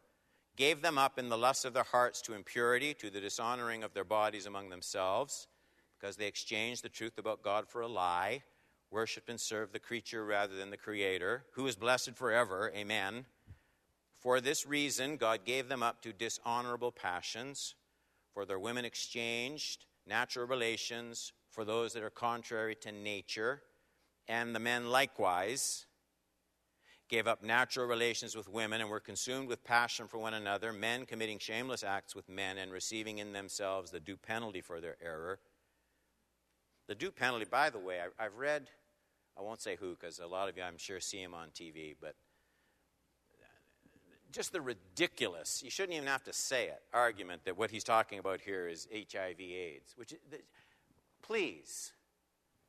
Gave 0.57 0.83
them 0.83 0.99
up 0.99 1.19
in 1.19 1.29
the 1.29 1.39
lust 1.39 1.65
of 1.65 1.73
their 1.73 1.85
hearts 1.85 2.21
to 2.23 2.35
impurity, 2.35 2.93
to 2.95 3.11
the 3.11 3.21
dishonoring 3.21 3.83
of 3.83 3.95
their 3.95 4.05
bodies 4.05 4.47
among 4.47 4.69
themselves, 4.69 5.47
because 5.99 6.17
they 6.17 6.27
exchanged 6.27 6.85
the 6.85 6.89
truth 6.89 7.17
about 7.17 7.43
God 7.43 7.69
for 7.69 7.81
a 7.81 7.89
lie 7.89 8.43
worshiped 8.91 9.29
and 9.29 9.41
served 9.41 9.73
the 9.73 9.79
creature 9.79 10.25
rather 10.25 10.57
than 10.57 10.71
the 10.71 10.77
Creator, 10.77 11.45
who 11.53 11.67
is 11.67 11.77
blessed 11.77 12.15
forever. 12.15 12.73
Amen. 12.75 13.27
For 14.19 14.41
this 14.41 14.67
reason, 14.67 15.17
God 15.17 15.45
gave 15.45 15.69
them 15.69 15.83
up 15.83 16.03
to 16.03 16.13
dishonorable 16.13 16.93
passions, 16.93 17.75
for 18.33 18.45
their 18.45 18.59
women 18.59 18.85
exchanged 18.85 19.85
natural 20.07 20.47
relations 20.47 21.33
for 21.51 21.65
those 21.65 21.93
that 21.93 22.03
are 22.03 22.11
contrary 22.11 22.75
to 22.77 22.93
nature, 22.93 23.63
and 24.29 24.55
the 24.55 24.61
men 24.61 24.91
likewise 24.91 25.87
gave 27.09 27.27
up 27.27 27.43
natural 27.43 27.87
relations 27.87 28.37
with 28.37 28.49
women 28.49 28.81
and 28.81 28.91
were 28.91 29.01
consumed 29.01 29.49
with 29.49 29.65
passion 29.65 30.07
for 30.07 30.19
one 30.19 30.35
another, 30.35 30.73
men 30.73 31.07
committing 31.07 31.39
shameless 31.39 31.83
acts 31.83 32.15
with 32.15 32.29
men 32.29 32.59
and 32.59 32.71
receiving 32.71 33.19
in 33.19 33.33
themselves 33.33 33.91
the 33.91 34.01
due 34.01 34.17
penalty 34.17 34.61
for 34.61 34.81
their 34.81 34.97
error. 35.03 35.39
The 36.87 36.95
due 36.95 37.11
penalty, 37.11 37.47
by 37.51 37.71
the 37.71 37.79
way, 37.79 37.99
I, 38.19 38.23
have 38.23 38.37
read 38.37 38.69
I 39.39 39.43
won't 39.43 39.63
say 39.63 39.77
who 39.77 39.91
because 39.91 40.19
a 40.19 40.27
lot 40.27 40.49
of 40.49 40.57
you, 40.57 40.65
I'm 40.65 40.79
sure, 40.79 41.01
see 41.01 41.23
him 41.23 41.33
on 41.33 41.49
TV, 41.51 41.95
but 42.01 42.15
just 44.33 44.53
the 44.53 44.61
ridiculous, 44.61 45.63
you 45.63 45.71
shouldn't 45.71 45.95
even 45.95 46.09
have 46.09 46.25
to 46.25 46.33
say 46.33 46.67
it, 46.67 46.83
argument 46.93 47.45
that 47.45 47.57
what 47.57 47.71
he's 47.71 47.85
talking 47.85 48.19
about 48.19 48.41
here 48.41 48.69
is 48.69 48.87
HIV 48.93 49.41
AIDS, 49.41 49.95
which, 49.97 50.15
please, 51.23 51.93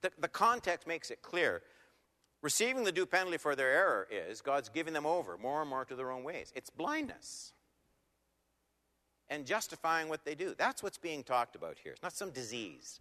the, 0.02 0.12
the 0.20 0.28
context 0.28 0.88
makes 0.88 1.12
it 1.12 1.22
clear. 1.22 1.62
Receiving 2.42 2.84
the 2.86 2.92
due 2.92 3.06
penalty 3.06 3.38
for 3.38 3.56
their 3.56 3.72
error 3.72 4.08
is 4.10 4.42
God's 4.42 4.70
giving 4.70 4.94
them 4.94 5.06
over 5.06 5.38
more 5.38 5.62
and 5.62 5.70
more 5.70 5.84
to 5.86 5.96
their 5.96 6.12
own 6.12 6.24
ways. 6.24 6.54
It's 6.56 6.70
blindness 6.70 7.54
and 9.30 9.46
justifying 9.46 10.10
what 10.10 10.26
they 10.26 10.36
do. 10.36 10.56
That's 10.58 10.82
what's 10.82 10.98
being 10.98 11.24
talked 11.24 11.56
about 11.56 11.78
here. 11.84 11.92
It's 11.92 12.02
not 12.02 12.14
some 12.14 12.32
disease. 12.32 13.00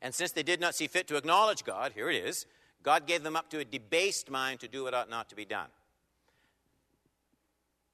And 0.00 0.14
since 0.14 0.32
they 0.32 0.42
did 0.42 0.60
not 0.60 0.74
see 0.74 0.86
fit 0.86 1.08
to 1.08 1.16
acknowledge 1.16 1.64
God, 1.64 1.92
here 1.94 2.08
it 2.08 2.24
is 2.24 2.46
God 2.82 3.06
gave 3.06 3.24
them 3.24 3.34
up 3.34 3.50
to 3.50 3.58
a 3.58 3.64
debased 3.64 4.30
mind 4.30 4.60
to 4.60 4.68
do 4.68 4.84
what 4.84 4.94
ought 4.94 5.10
not 5.10 5.28
to 5.30 5.34
be 5.34 5.44
done. 5.44 5.68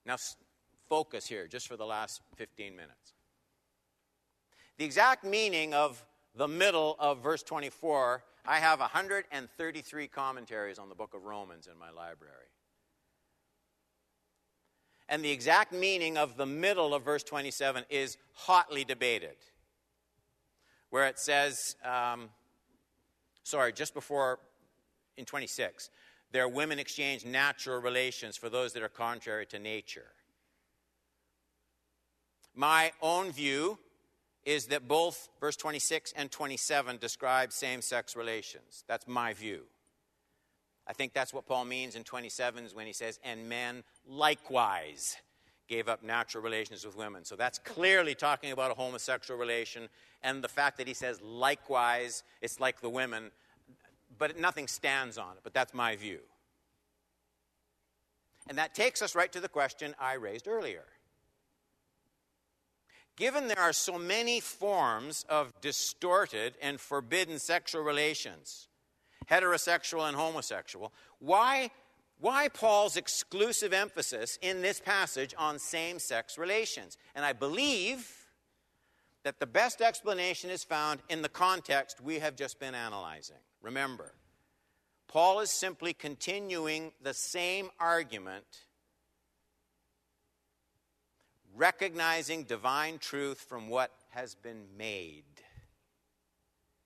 Now, 0.05 0.17
focus 0.89 1.27
here 1.27 1.47
just 1.47 1.67
for 1.67 1.77
the 1.77 1.87
last 1.87 2.21
15 2.37 2.77
minutes. 2.77 3.15
The 4.77 4.85
exact 4.85 5.25
meaning 5.25 5.73
of 5.73 6.05
the 6.35 6.49
middle 6.49 6.97
of 6.99 7.23
verse 7.23 7.43
24, 7.43 8.23
I 8.47 8.59
have 8.59 8.81
133 8.81 10.09
commentaries 10.09 10.79
on 10.79 10.89
the 10.89 10.95
book 10.95 11.15
of 11.15 11.25
Romans 11.25 11.69
in 11.71 11.79
my 11.79 11.91
library. 11.91 12.49
And 15.09 15.23
the 15.23 15.31
exact 15.31 15.73
meaning 15.73 16.17
of 16.17 16.37
the 16.37 16.47
middle 16.47 16.95
of 16.95 17.05
verse 17.05 17.23
27 17.23 17.85
is 17.91 18.17
hotly 18.33 18.85
debated, 18.85 19.37
where 20.91 21.07
it 21.07 21.19
says, 21.19 21.77
um, 21.85 22.31
sorry, 23.43 23.73
just 23.73 23.93
before 23.93 24.39
in 25.19 25.27
26, 25.27 25.91
their 26.31 26.49
women 26.49 26.79
exchange 26.79 27.27
natural 27.27 27.81
relations 27.81 28.39
for 28.39 28.49
those 28.49 28.73
that 28.73 28.83
are 28.83 28.89
contrary 28.89 29.45
to 29.47 29.59
nature. 29.59 30.13
My 32.55 32.93
own 33.03 33.33
view 33.33 33.79
is 34.45 34.67
that 34.67 34.89
both 34.89 35.29
verse 35.41 35.57
26 35.57 36.13
and 36.17 36.31
27 36.31 36.99
describe 36.99 37.53
same 37.53 37.81
sex 37.81 38.17
relations. 38.17 38.85
That's 38.89 39.07
my 39.07 39.33
view. 39.33 39.63
I 40.87 40.93
think 40.93 41.13
that's 41.13 41.33
what 41.33 41.47
Paul 41.47 41.65
means 41.65 41.95
in 41.95 42.03
27 42.03 42.67
when 42.75 42.87
he 42.87 42.93
says, 42.93 43.21
and 43.23 43.49
men 43.49 43.85
likewise 44.07 45.17
gave 45.69 45.89
up 45.89 46.03
natural 46.03 46.43
relations 46.43 46.85
with 46.85 46.97
women. 46.97 47.25
So 47.25 47.37
that's 47.37 47.59
clearly 47.59 48.15
talking 48.15 48.51
about 48.51 48.73
a 48.73 48.75
homosexual 48.75 49.39
relation. 49.39 49.89
And 50.23 50.43
the 50.43 50.49
fact 50.49 50.77
that 50.79 50.89
he 50.89 50.95
says 50.95 51.21
likewise, 51.23 52.25
it's 52.41 52.59
like 52.59 52.81
the 52.81 52.91
women, 52.91 53.31
but 54.19 54.39
nothing 54.39 54.67
stands 54.67 55.19
on 55.19 55.37
it. 55.37 55.41
But 55.45 55.55
that's 55.55 55.73
my 55.73 55.95
view. 55.95 56.19
And 58.49 58.59
that 58.59 58.75
takes 58.75 59.03
us 59.03 59.15
right 59.15 59.31
to 59.33 59.41
the 59.41 59.49
question 59.49 59.95
I 60.01 60.15
raised 60.15 60.49
earlier 60.49 60.85
Given 63.17 63.49
there 63.49 63.59
are 63.59 63.73
so 63.73 63.99
many 63.99 64.41
forms 64.41 65.25
of 65.29 65.53
distorted 65.61 66.55
and 66.63 66.81
forbidden 66.81 67.39
sexual 67.39 67.83
relations, 67.83 68.69
heterosexual 69.31 70.09
and 70.09 70.17
homosexual, 70.17 70.93
why, 71.19 71.71
why 72.19 72.49
Paul's 72.49 72.97
exclusive 72.97 73.73
emphasis 73.73 74.39
in 74.41 74.63
this 74.63 74.81
passage 74.81 75.35
on 75.37 75.59
same 75.59 75.99
sex 75.99 76.39
relations? 76.39 76.97
And 77.15 77.25
I 77.25 77.35
believe 77.35 78.11
that 79.25 79.39
the 79.39 79.47
best 79.47 79.81
explanation 79.83 80.51
is 80.51 80.65
found 80.65 81.01
in 81.09 81.23
the 81.23 81.29
context 81.29 82.01
we 82.01 82.19
have 82.19 82.35
just 82.35 82.59
been 82.59 82.75
analyzing. 82.75 83.37
Remember, 83.61 84.15
Paul 85.07 85.41
is 85.41 85.51
simply 85.51 85.93
continuing 85.93 86.93
the 87.03 87.15
same 87.15 87.69
argument 87.79 88.47
recognizing 91.57 92.45
divine 92.45 92.99
truth 92.99 93.41
from 93.41 93.69
what 93.69 93.91
has 94.11 94.35
been 94.35 94.65
made. 94.77 95.25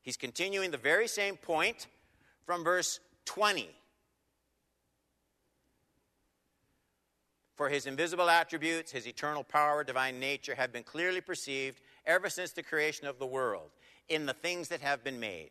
He's 0.03 0.17
continuing 0.17 0.71
the 0.71 0.79
very 0.79 1.09
same 1.09 1.37
point 1.37 1.87
from 2.45 2.63
verse 2.63 3.01
20. 3.25 3.69
For 7.57 7.69
his 7.69 7.87
invisible 7.87 8.29
attributes, 8.29 8.93
his 8.93 9.09
eternal 9.09 9.43
power, 9.43 9.83
divine 9.83 10.21
nature 10.21 10.55
have 10.55 10.73
been 10.73 10.83
clearly 10.83 11.23
perceived 11.23 11.81
ever 12.05 12.29
since 12.29 12.53
the 12.53 12.63
creation 12.63 13.07
of 13.07 13.19
the 13.19 13.27
world 13.27 13.71
in 14.09 14.27
the 14.27 14.35
things 14.35 14.69
that 14.69 14.83
have 14.83 15.03
been 15.03 15.19
made. 15.19 15.51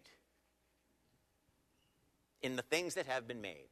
In 2.41 2.55
the 2.55 2.61
things 2.61 2.93
that 2.93 3.07
have 3.07 3.27
been 3.27 3.41
made. 3.41 3.67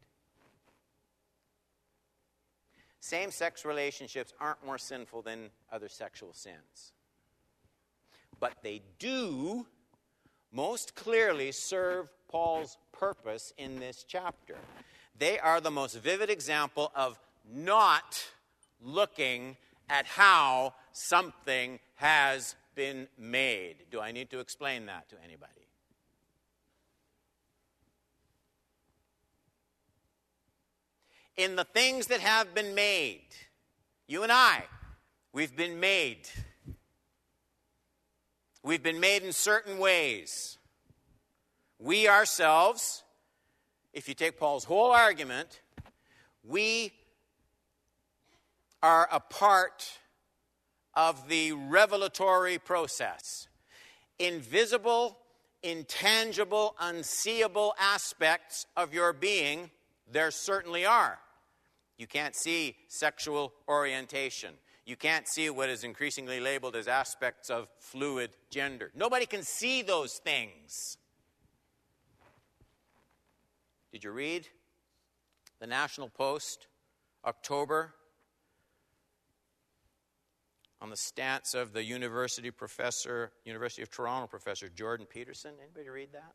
Same 3.03 3.31
sex 3.31 3.65
relationships 3.65 4.33
aren't 4.39 4.65
more 4.65 4.77
sinful 4.77 5.23
than 5.23 5.49
other 5.69 5.89
sexual 5.89 6.31
sins. 6.31 6.93
But 8.39 8.53
they 8.63 8.81
do 8.97 9.65
most 10.53 10.95
clearly 10.95 11.51
serve 11.51 12.07
Paul's 12.29 12.77
purpose 12.93 13.51
in 13.57 13.77
this 13.81 14.05
chapter. 14.07 14.55
They 15.19 15.37
are 15.37 15.59
the 15.59 15.69
most 15.69 15.99
vivid 15.99 16.29
example 16.29 16.93
of 16.95 17.19
not 17.45 18.25
looking 18.81 19.57
at 19.89 20.05
how 20.05 20.73
something 20.93 21.79
has 21.95 22.55
been 22.73 23.09
made. 23.17 23.75
Do 23.91 23.99
I 23.99 24.13
need 24.13 24.29
to 24.29 24.39
explain 24.39 24.85
that 24.85 25.09
to 25.09 25.17
anybody? 25.21 25.62
In 31.37 31.55
the 31.55 31.63
things 31.63 32.07
that 32.07 32.19
have 32.19 32.53
been 32.53 32.75
made. 32.75 33.25
You 34.07 34.23
and 34.23 34.31
I, 34.31 34.63
we've 35.31 35.55
been 35.55 35.79
made. 35.79 36.27
We've 38.63 38.83
been 38.83 38.99
made 38.99 39.23
in 39.23 39.33
certain 39.33 39.77
ways. 39.77 40.57
We 41.79 42.07
ourselves, 42.07 43.03
if 43.93 44.07
you 44.07 44.13
take 44.13 44.39
Paul's 44.39 44.63
whole 44.63 44.91
argument, 44.91 45.61
we 46.43 46.93
are 48.81 49.07
a 49.11 49.19
part 49.19 49.99
of 50.93 51.27
the 51.27 51.53
revelatory 51.53 52.59
process. 52.59 53.47
Invisible, 54.19 55.17
intangible, 55.63 56.75
unseeable 56.79 57.73
aspects 57.79 58.65
of 58.77 58.93
your 58.93 59.13
being, 59.13 59.71
there 60.11 60.31
certainly 60.31 60.85
are. 60.85 61.19
You 61.97 62.07
can't 62.07 62.35
see 62.35 62.75
sexual 62.87 63.53
orientation. 63.67 64.55
You 64.85 64.95
can't 64.95 65.27
see 65.27 65.49
what 65.49 65.69
is 65.69 65.83
increasingly 65.83 66.39
labeled 66.39 66.75
as 66.75 66.87
aspects 66.87 67.49
of 67.49 67.69
fluid 67.79 68.31
gender. 68.49 68.91
Nobody 68.95 69.25
can 69.25 69.43
see 69.43 69.81
those 69.81 70.13
things. 70.15 70.97
Did 73.91 74.03
you 74.03 74.11
read 74.11 74.47
the 75.59 75.67
National 75.67 76.09
Post, 76.09 76.67
October, 77.23 77.93
on 80.81 80.89
the 80.89 80.97
stance 80.97 81.53
of 81.53 81.71
the 81.71 81.83
university 81.83 82.51
professor, 82.51 83.31
University 83.45 83.83
of 83.83 83.89
Toronto 83.89 84.27
professor 84.27 84.67
Jordan 84.67 85.05
Peterson? 85.05 85.53
Anybody 85.61 85.89
read 85.89 86.11
that? 86.11 86.33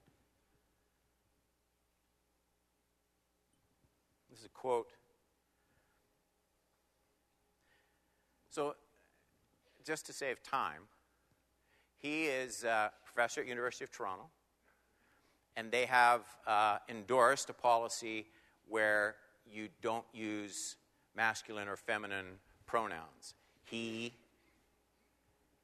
This 4.30 4.38
is 4.38 4.44
a 4.46 4.50
quote 4.50 4.92
So, 8.58 8.74
just 9.86 10.04
to 10.06 10.12
save 10.12 10.42
time, 10.42 10.88
he 11.96 12.24
is 12.24 12.64
a 12.64 12.90
professor 13.04 13.40
at 13.40 13.46
University 13.46 13.84
of 13.84 13.92
Toronto, 13.92 14.24
and 15.56 15.70
they 15.70 15.86
have 15.86 16.22
uh, 16.44 16.78
endorsed 16.88 17.48
a 17.50 17.52
policy 17.52 18.26
where 18.66 19.14
you 19.48 19.68
don't 19.80 20.04
use 20.12 20.74
masculine 21.14 21.68
or 21.68 21.76
feminine 21.76 22.26
pronouns. 22.66 23.34
He, 23.62 24.12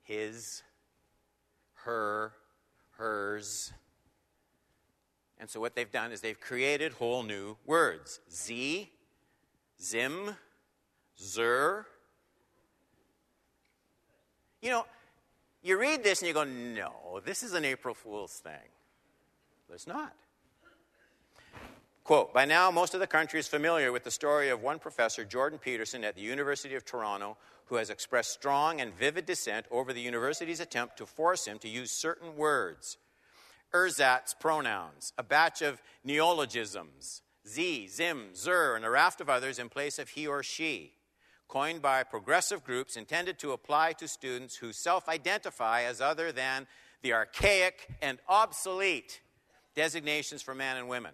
his, 0.05 0.63
her, 1.83 2.33
hers. 2.93 3.73
And 5.41 5.51
so 5.51 5.59
what 5.59 5.75
they've 5.75 5.91
done 5.91 6.13
is 6.13 6.21
they've 6.21 6.39
created 6.39 6.93
whole 6.93 7.25
new 7.25 7.57
words. 7.67 8.21
Z, 8.31 8.89
zim, 9.83 10.37
zer, 11.19 11.87
you 14.65 14.71
know, 14.71 14.87
you 15.63 15.79
read 15.79 16.03
this 16.03 16.21
and 16.21 16.29
you 16.29 16.35
go, 16.35 16.43
no, 16.43 17.21
this 17.25 17.43
is 17.43 17.53
an 17.53 17.67
April 17.67 17.95
Fool's 17.95 18.33
thing. 18.33 18.53
It's 19.73 19.87
not. 19.87 20.15
Quote 22.03 22.33
By 22.33 22.47
now, 22.47 22.71
most 22.71 22.95
of 22.95 23.01
the 23.01 23.07
country 23.07 23.39
is 23.39 23.47
familiar 23.47 23.93
with 23.93 24.05
the 24.05 24.11
story 24.11 24.49
of 24.49 24.63
one 24.63 24.79
professor, 24.79 25.25
Jordan 25.25 25.59
Peterson, 25.59 26.03
at 26.03 26.15
the 26.15 26.23
University 26.23 26.75
of 26.75 26.85
Toronto, 26.85 27.37
who 27.67 27.77
has 27.77 27.91
expressed 27.91 28.33
strong 28.33 28.81
and 28.81 28.95
vivid 28.95 29.27
dissent 29.27 29.67
over 29.71 29.93
the 29.93 30.01
university's 30.01 30.61
attempt 30.61 30.97
to 30.97 31.07
force 31.07 31.47
him 31.47 31.59
to 31.59 31.69
use 31.69 31.91
certain 31.91 32.37
words. 32.37 32.97
Ersatz 33.73 34.39
pronouns, 34.39 35.13
a 35.19 35.23
batch 35.23 35.61
of 35.61 35.83
neologisms, 36.05 37.23
z, 37.47 37.89
zim, 37.89 38.35
zer, 38.35 38.77
and 38.77 38.85
a 38.85 38.91
raft 38.91 39.21
of 39.21 39.29
others 39.29 39.59
in 39.59 39.69
place 39.69 39.99
of 39.99 40.11
he 40.11 40.27
or 40.27 40.43
she 40.43 40.93
coined 41.49 41.83
by 41.83 42.03
progressive 42.03 42.65
groups 42.65 42.97
intended 42.97 43.39
to 43.39 43.53
apply 43.53 43.93
to 43.95 44.09
students 44.09 44.57
who 44.57 44.73
self 44.73 45.09
identify 45.09 45.83
as 45.83 46.01
other 46.01 46.33
than 46.33 46.67
the 47.03 47.13
archaic 47.13 47.89
and 48.03 48.19
obsolete 48.29 49.21
designations 49.75 50.43
for 50.43 50.55
men 50.55 50.77
and 50.77 50.89
women. 50.89 51.13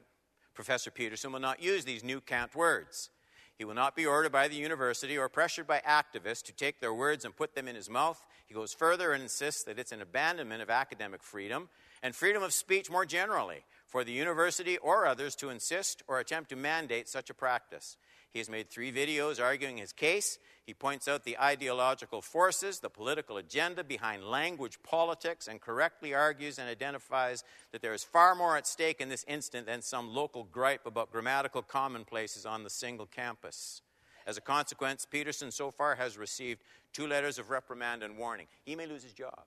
Professor 0.55 0.91
Peterson 0.91 1.33
will 1.33 1.41
not 1.41 1.62
use 1.62 1.85
these 1.85 2.05
new 2.05 2.20
cant 2.20 2.55
words. 2.55 3.11
He 3.57 3.64
will 3.64 3.74
not 3.74 3.95
be 3.95 4.07
ordered 4.07 4.33
by 4.33 4.49
the 4.49 4.57
university 4.57 5.18
or 5.18 5.28
pressured 5.28 5.66
by 5.66 5.81
activists 5.81 6.43
to 6.45 6.53
take 6.53 6.81
their 6.81 6.95
words 6.95 7.24
and 7.24 7.37
put 7.37 7.55
them 7.55 7.68
in 7.68 7.76
his 7.76 7.91
mouth. 7.91 8.24
He 8.47 8.55
goes 8.55 8.72
further 8.72 9.12
and 9.12 9.22
insists 9.22 9.64
that 9.64 9.78
it's 9.78 9.93
an 9.93 10.01
abandonment 10.01 10.62
of 10.62 10.70
academic 10.70 11.22
freedom 11.22 11.68
and 12.03 12.14
freedom 12.14 12.43
of 12.43 12.55
speech 12.55 12.91
more 12.91 13.05
generally. 13.05 13.64
for 13.91 14.05
the 14.05 14.12
university 14.12 14.78
or 14.78 15.05
others 15.05 15.35
to 15.35 15.51
insist 15.51 16.03
or 16.07 16.20
attempt 16.20 16.49
to 16.51 16.57
mandate 16.57 17.09
such 17.09 17.28
a 17.28 17.35
practice. 17.35 17.97
He 18.33 18.39
has 18.39 18.49
made 18.49 18.70
three 18.70 18.93
videos 18.93 19.43
arguing 19.43 19.78
his 19.78 19.93
case. 19.93 20.39
He 20.64 20.72
points 20.72 21.09
out 21.09 21.24
the 21.24 21.39
ideological 21.39 22.22
forces, 22.22 22.78
the 22.78 22.89
political 22.89 23.39
agenda 23.39 23.83
behind 23.83 24.24
language 24.24 24.78
politics, 24.85 25.49
and 25.49 25.61
correctly 25.61 26.14
argues 26.14 26.59
and 26.59 26.68
identifies 26.68 27.43
that 27.72 27.83
there 27.83 27.93
is 27.93 28.05
far 28.05 28.37
more 28.37 28.57
at 28.57 28.68
stake 28.68 29.01
in 29.01 29.09
this 29.09 29.24
instant 29.26 29.66
than 29.66 29.83
some 29.83 30.14
local 30.14 30.45
gripe 30.45 30.87
about 30.87 31.11
grammatical 31.11 31.62
commonplaces 31.62 32.47
on 32.47 32.62
the 32.62 32.70
single 32.70 33.07
campus. 33.07 33.83
As 34.26 34.37
a 34.37 34.41
consequence, 34.41 35.05
Peterson 35.05 35.51
so 35.51 35.72
far 35.72 35.97
has 35.97 36.16
received 36.16 36.62
two 36.93 37.09
letters 37.09 37.39
of 37.39 37.51
reprimand 37.51 38.05
and 38.05 38.16
warning. 38.16 38.47
He 38.64 38.76
may 38.76 38.87
lose 38.87 39.03
his 39.03 39.12
job 39.12 39.43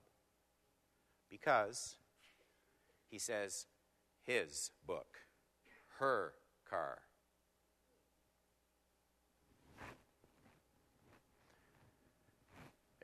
because 1.30 1.96
he 3.10 3.18
says 3.18 3.66
his 4.24 4.72
book, 4.86 5.20
her 6.00 6.34
car. 6.68 6.98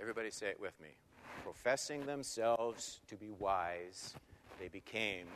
Everybody 0.00 0.30
say 0.30 0.48
it 0.48 0.58
with 0.58 0.80
me. 0.80 0.88
Professing 1.44 2.06
themselves 2.06 3.00
to 3.08 3.16
be 3.16 3.30
wise, 3.30 4.14
they 4.58 4.68
became 4.68 5.26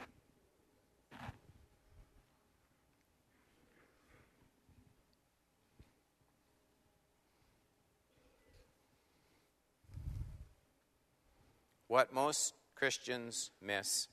What 11.94 12.12
most 12.12 12.54
Christians 12.74 13.52
miss 13.62 14.08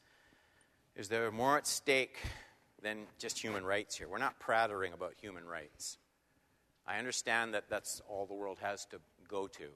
is 0.95 1.07
there 1.07 1.25
are 1.25 1.31
more 1.31 1.57
at 1.57 1.65
stake 1.65 2.17
than 2.79 3.07
just 3.17 3.39
human 3.39 3.65
rights 3.65 3.97
here. 3.97 4.07
We're 4.07 4.19
not 4.19 4.39
prattling 4.39 4.93
about 4.93 5.15
human 5.19 5.45
rights. 5.45 5.97
I 6.85 6.99
understand 6.99 7.55
that 7.55 7.71
that's 7.71 7.99
all 8.07 8.27
the 8.27 8.35
world 8.35 8.59
has 8.61 8.85
to 8.91 8.97
go 9.27 9.47
to. 9.47 9.69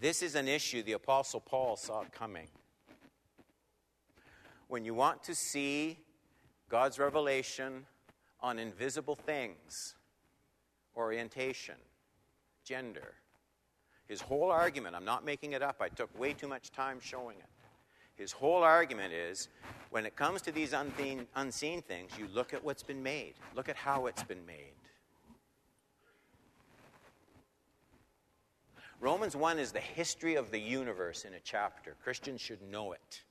This 0.00 0.22
is 0.22 0.36
an 0.36 0.46
issue 0.46 0.82
the 0.82 0.92
Apostle 0.92 1.40
Paul 1.40 1.76
saw 1.76 2.04
coming. 2.12 2.46
When 4.68 4.84
you 4.84 4.94
want 4.94 5.24
to 5.24 5.34
see 5.34 5.98
God's 6.68 7.00
revelation 7.00 7.84
on 8.40 8.60
invisible 8.60 9.16
things, 9.16 9.96
orientation, 10.96 11.74
gender, 12.64 13.14
his 14.06 14.20
whole 14.20 14.52
argument, 14.52 14.94
I'm 14.94 15.04
not 15.04 15.24
making 15.24 15.52
it 15.52 15.62
up, 15.62 15.76
I 15.80 15.88
took 15.88 16.16
way 16.18 16.32
too 16.32 16.48
much 16.48 16.70
time 16.70 17.00
showing 17.00 17.38
it. 17.38 17.46
His 18.14 18.30
whole 18.30 18.62
argument 18.62 19.12
is 19.12 19.48
when 19.90 20.06
it 20.06 20.14
comes 20.14 20.42
to 20.42 20.52
these 20.52 20.72
unseen, 20.72 21.26
unseen 21.34 21.82
things, 21.82 22.12
you 22.16 22.28
look 22.32 22.54
at 22.54 22.62
what's 22.62 22.84
been 22.84 23.02
made, 23.02 23.34
look 23.56 23.68
at 23.68 23.76
how 23.76 24.06
it's 24.06 24.22
been 24.22 24.44
made. 24.46 24.74
Romans 29.00 29.36
1 29.36 29.58
is 29.58 29.72
the 29.72 29.80
history 29.80 30.34
of 30.34 30.50
the 30.50 30.58
universe 30.58 31.24
in 31.24 31.32
a 31.34 31.40
chapter. 31.42 31.96
Christians 32.02 32.40
should 32.40 32.62
know 32.62 32.92
it. 32.92 33.22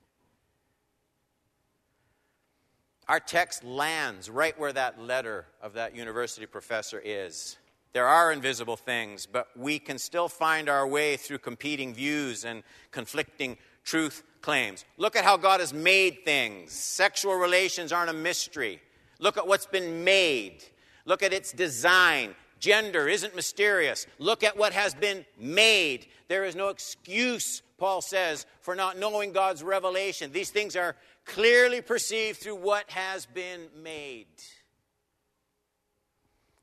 Our 3.10 3.20
text 3.20 3.64
lands 3.64 4.30
right 4.30 4.58
where 4.58 4.74
that 4.74 5.00
letter 5.02 5.46
of 5.62 5.74
that 5.74 5.96
university 5.96 6.46
professor 6.46 7.02
is. 7.04 7.58
There 7.94 8.08
are 8.08 8.32
invisible 8.32 8.78
things, 8.78 9.26
but 9.26 9.48
we 9.56 9.80
can 9.80 9.98
still 9.98 10.28
find 10.28 10.70
our 10.70 10.86
way 10.86 11.18
through 11.18 11.40
competing 11.40 11.94
views 11.94 12.46
and 12.46 12.64
conflicting 12.92 13.58
truth 13.84 14.24
claims. 14.42 14.86
Look 14.98 15.16
at 15.16 15.24
how 15.24 15.38
God 15.38 15.62
has 15.62 15.74
made 15.74 16.20
things. 16.26 16.74
Sexual 16.74 17.36
relations 17.36 17.92
aren't 17.92 18.10
a 18.10 18.14
mystery. 18.14 18.82
Look 19.20 19.38
at 19.38 19.48
what's 19.48 19.66
been 19.66 20.04
made. 20.04 20.64
Look 21.06 21.24
at 21.24 21.34
its 21.34 21.52
design. 21.52 22.36
Gender 22.60 23.08
isn't 23.08 23.36
mysterious. 23.36 24.08
Look 24.20 24.44
at 24.44 24.58
what 24.58 24.74
has 24.74 24.94
been 24.94 25.26
made. 25.38 26.08
There 26.28 26.46
is 26.46 26.56
no 26.56 26.70
excuse, 26.70 27.62
Paul 27.78 28.02
says, 28.02 28.46
for 28.62 28.76
not 28.76 28.98
knowing 28.98 29.32
God's 29.32 29.64
revelation. 29.64 30.32
These 30.32 30.50
things 30.50 30.76
are 30.76 30.96
clearly 31.26 31.82
perceived 31.82 32.40
through 32.40 32.56
what 32.56 32.90
has 32.90 33.26
been 33.26 33.68
made. 33.82 34.28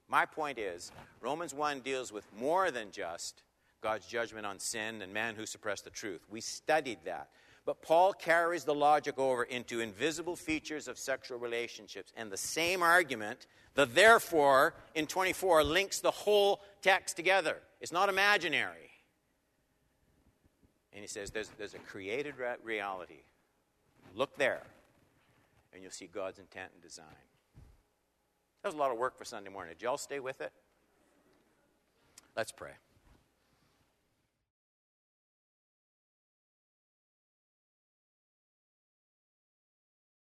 My 0.09 0.27
point 0.27 0.59
is, 0.59 0.93
Romans 1.21 1.55
1 1.55 1.81
deals 1.81 2.13
with 2.13 2.27
more 2.39 2.71
than 2.71 2.91
just 2.91 3.43
God's 3.81 4.07
judgment 4.07 4.47
on 4.47 4.59
sin 4.59 5.03
and 5.03 5.13
man 5.13 5.35
who 5.35 5.47
suppressed 5.47 5.85
the 5.85 5.91
truth. 5.91 6.23
We 6.31 6.41
studied 6.41 6.99
that. 7.05 7.29
But 7.67 7.81
Paul 7.81 8.13
carries 8.13 8.65
the 8.65 8.75
logic 8.75 9.19
over 9.19 9.45
into 9.45 9.81
invisible 9.81 10.37
features 10.37 10.87
of 10.87 10.99
sexual 10.99 11.39
relationships. 11.39 12.13
And 12.17 12.31
the 12.31 12.37
same 12.37 12.83
argument, 12.83 13.47
the 13.75 13.87
therefore, 13.87 14.75
in 14.95 15.07
24, 15.07 15.65
links 15.65 16.01
the 16.01 16.11
whole 16.11 16.61
text 16.83 17.17
together. 17.17 17.59
It's 17.81 17.93
not 17.93 18.09
imaginary. 18.09 18.91
And 20.93 21.01
he 21.01 21.09
says 21.09 21.31
there's, 21.31 21.51
there's 21.59 21.75
a 21.75 21.79
created 21.79 22.35
reality. 22.63 23.23
Look 24.15 24.37
there, 24.37 24.63
and 25.73 25.83
you'll 25.83 25.91
see 25.91 26.07
God's 26.07 26.39
intent 26.39 26.71
and 26.73 26.83
design. 26.83 27.07
That 28.63 28.69
was 28.69 28.75
a 28.75 28.79
lot 28.79 28.93
of 28.93 28.99
work 28.99 29.19
for 29.19 29.25
Sunday 29.25 29.51
morning. 29.51 29.75
Did 29.75 29.83
y'all 29.83 29.99
stay 29.99 30.21
with 30.21 30.41
it? 30.41 30.53
Let's 32.37 32.53
pray. 32.53 32.73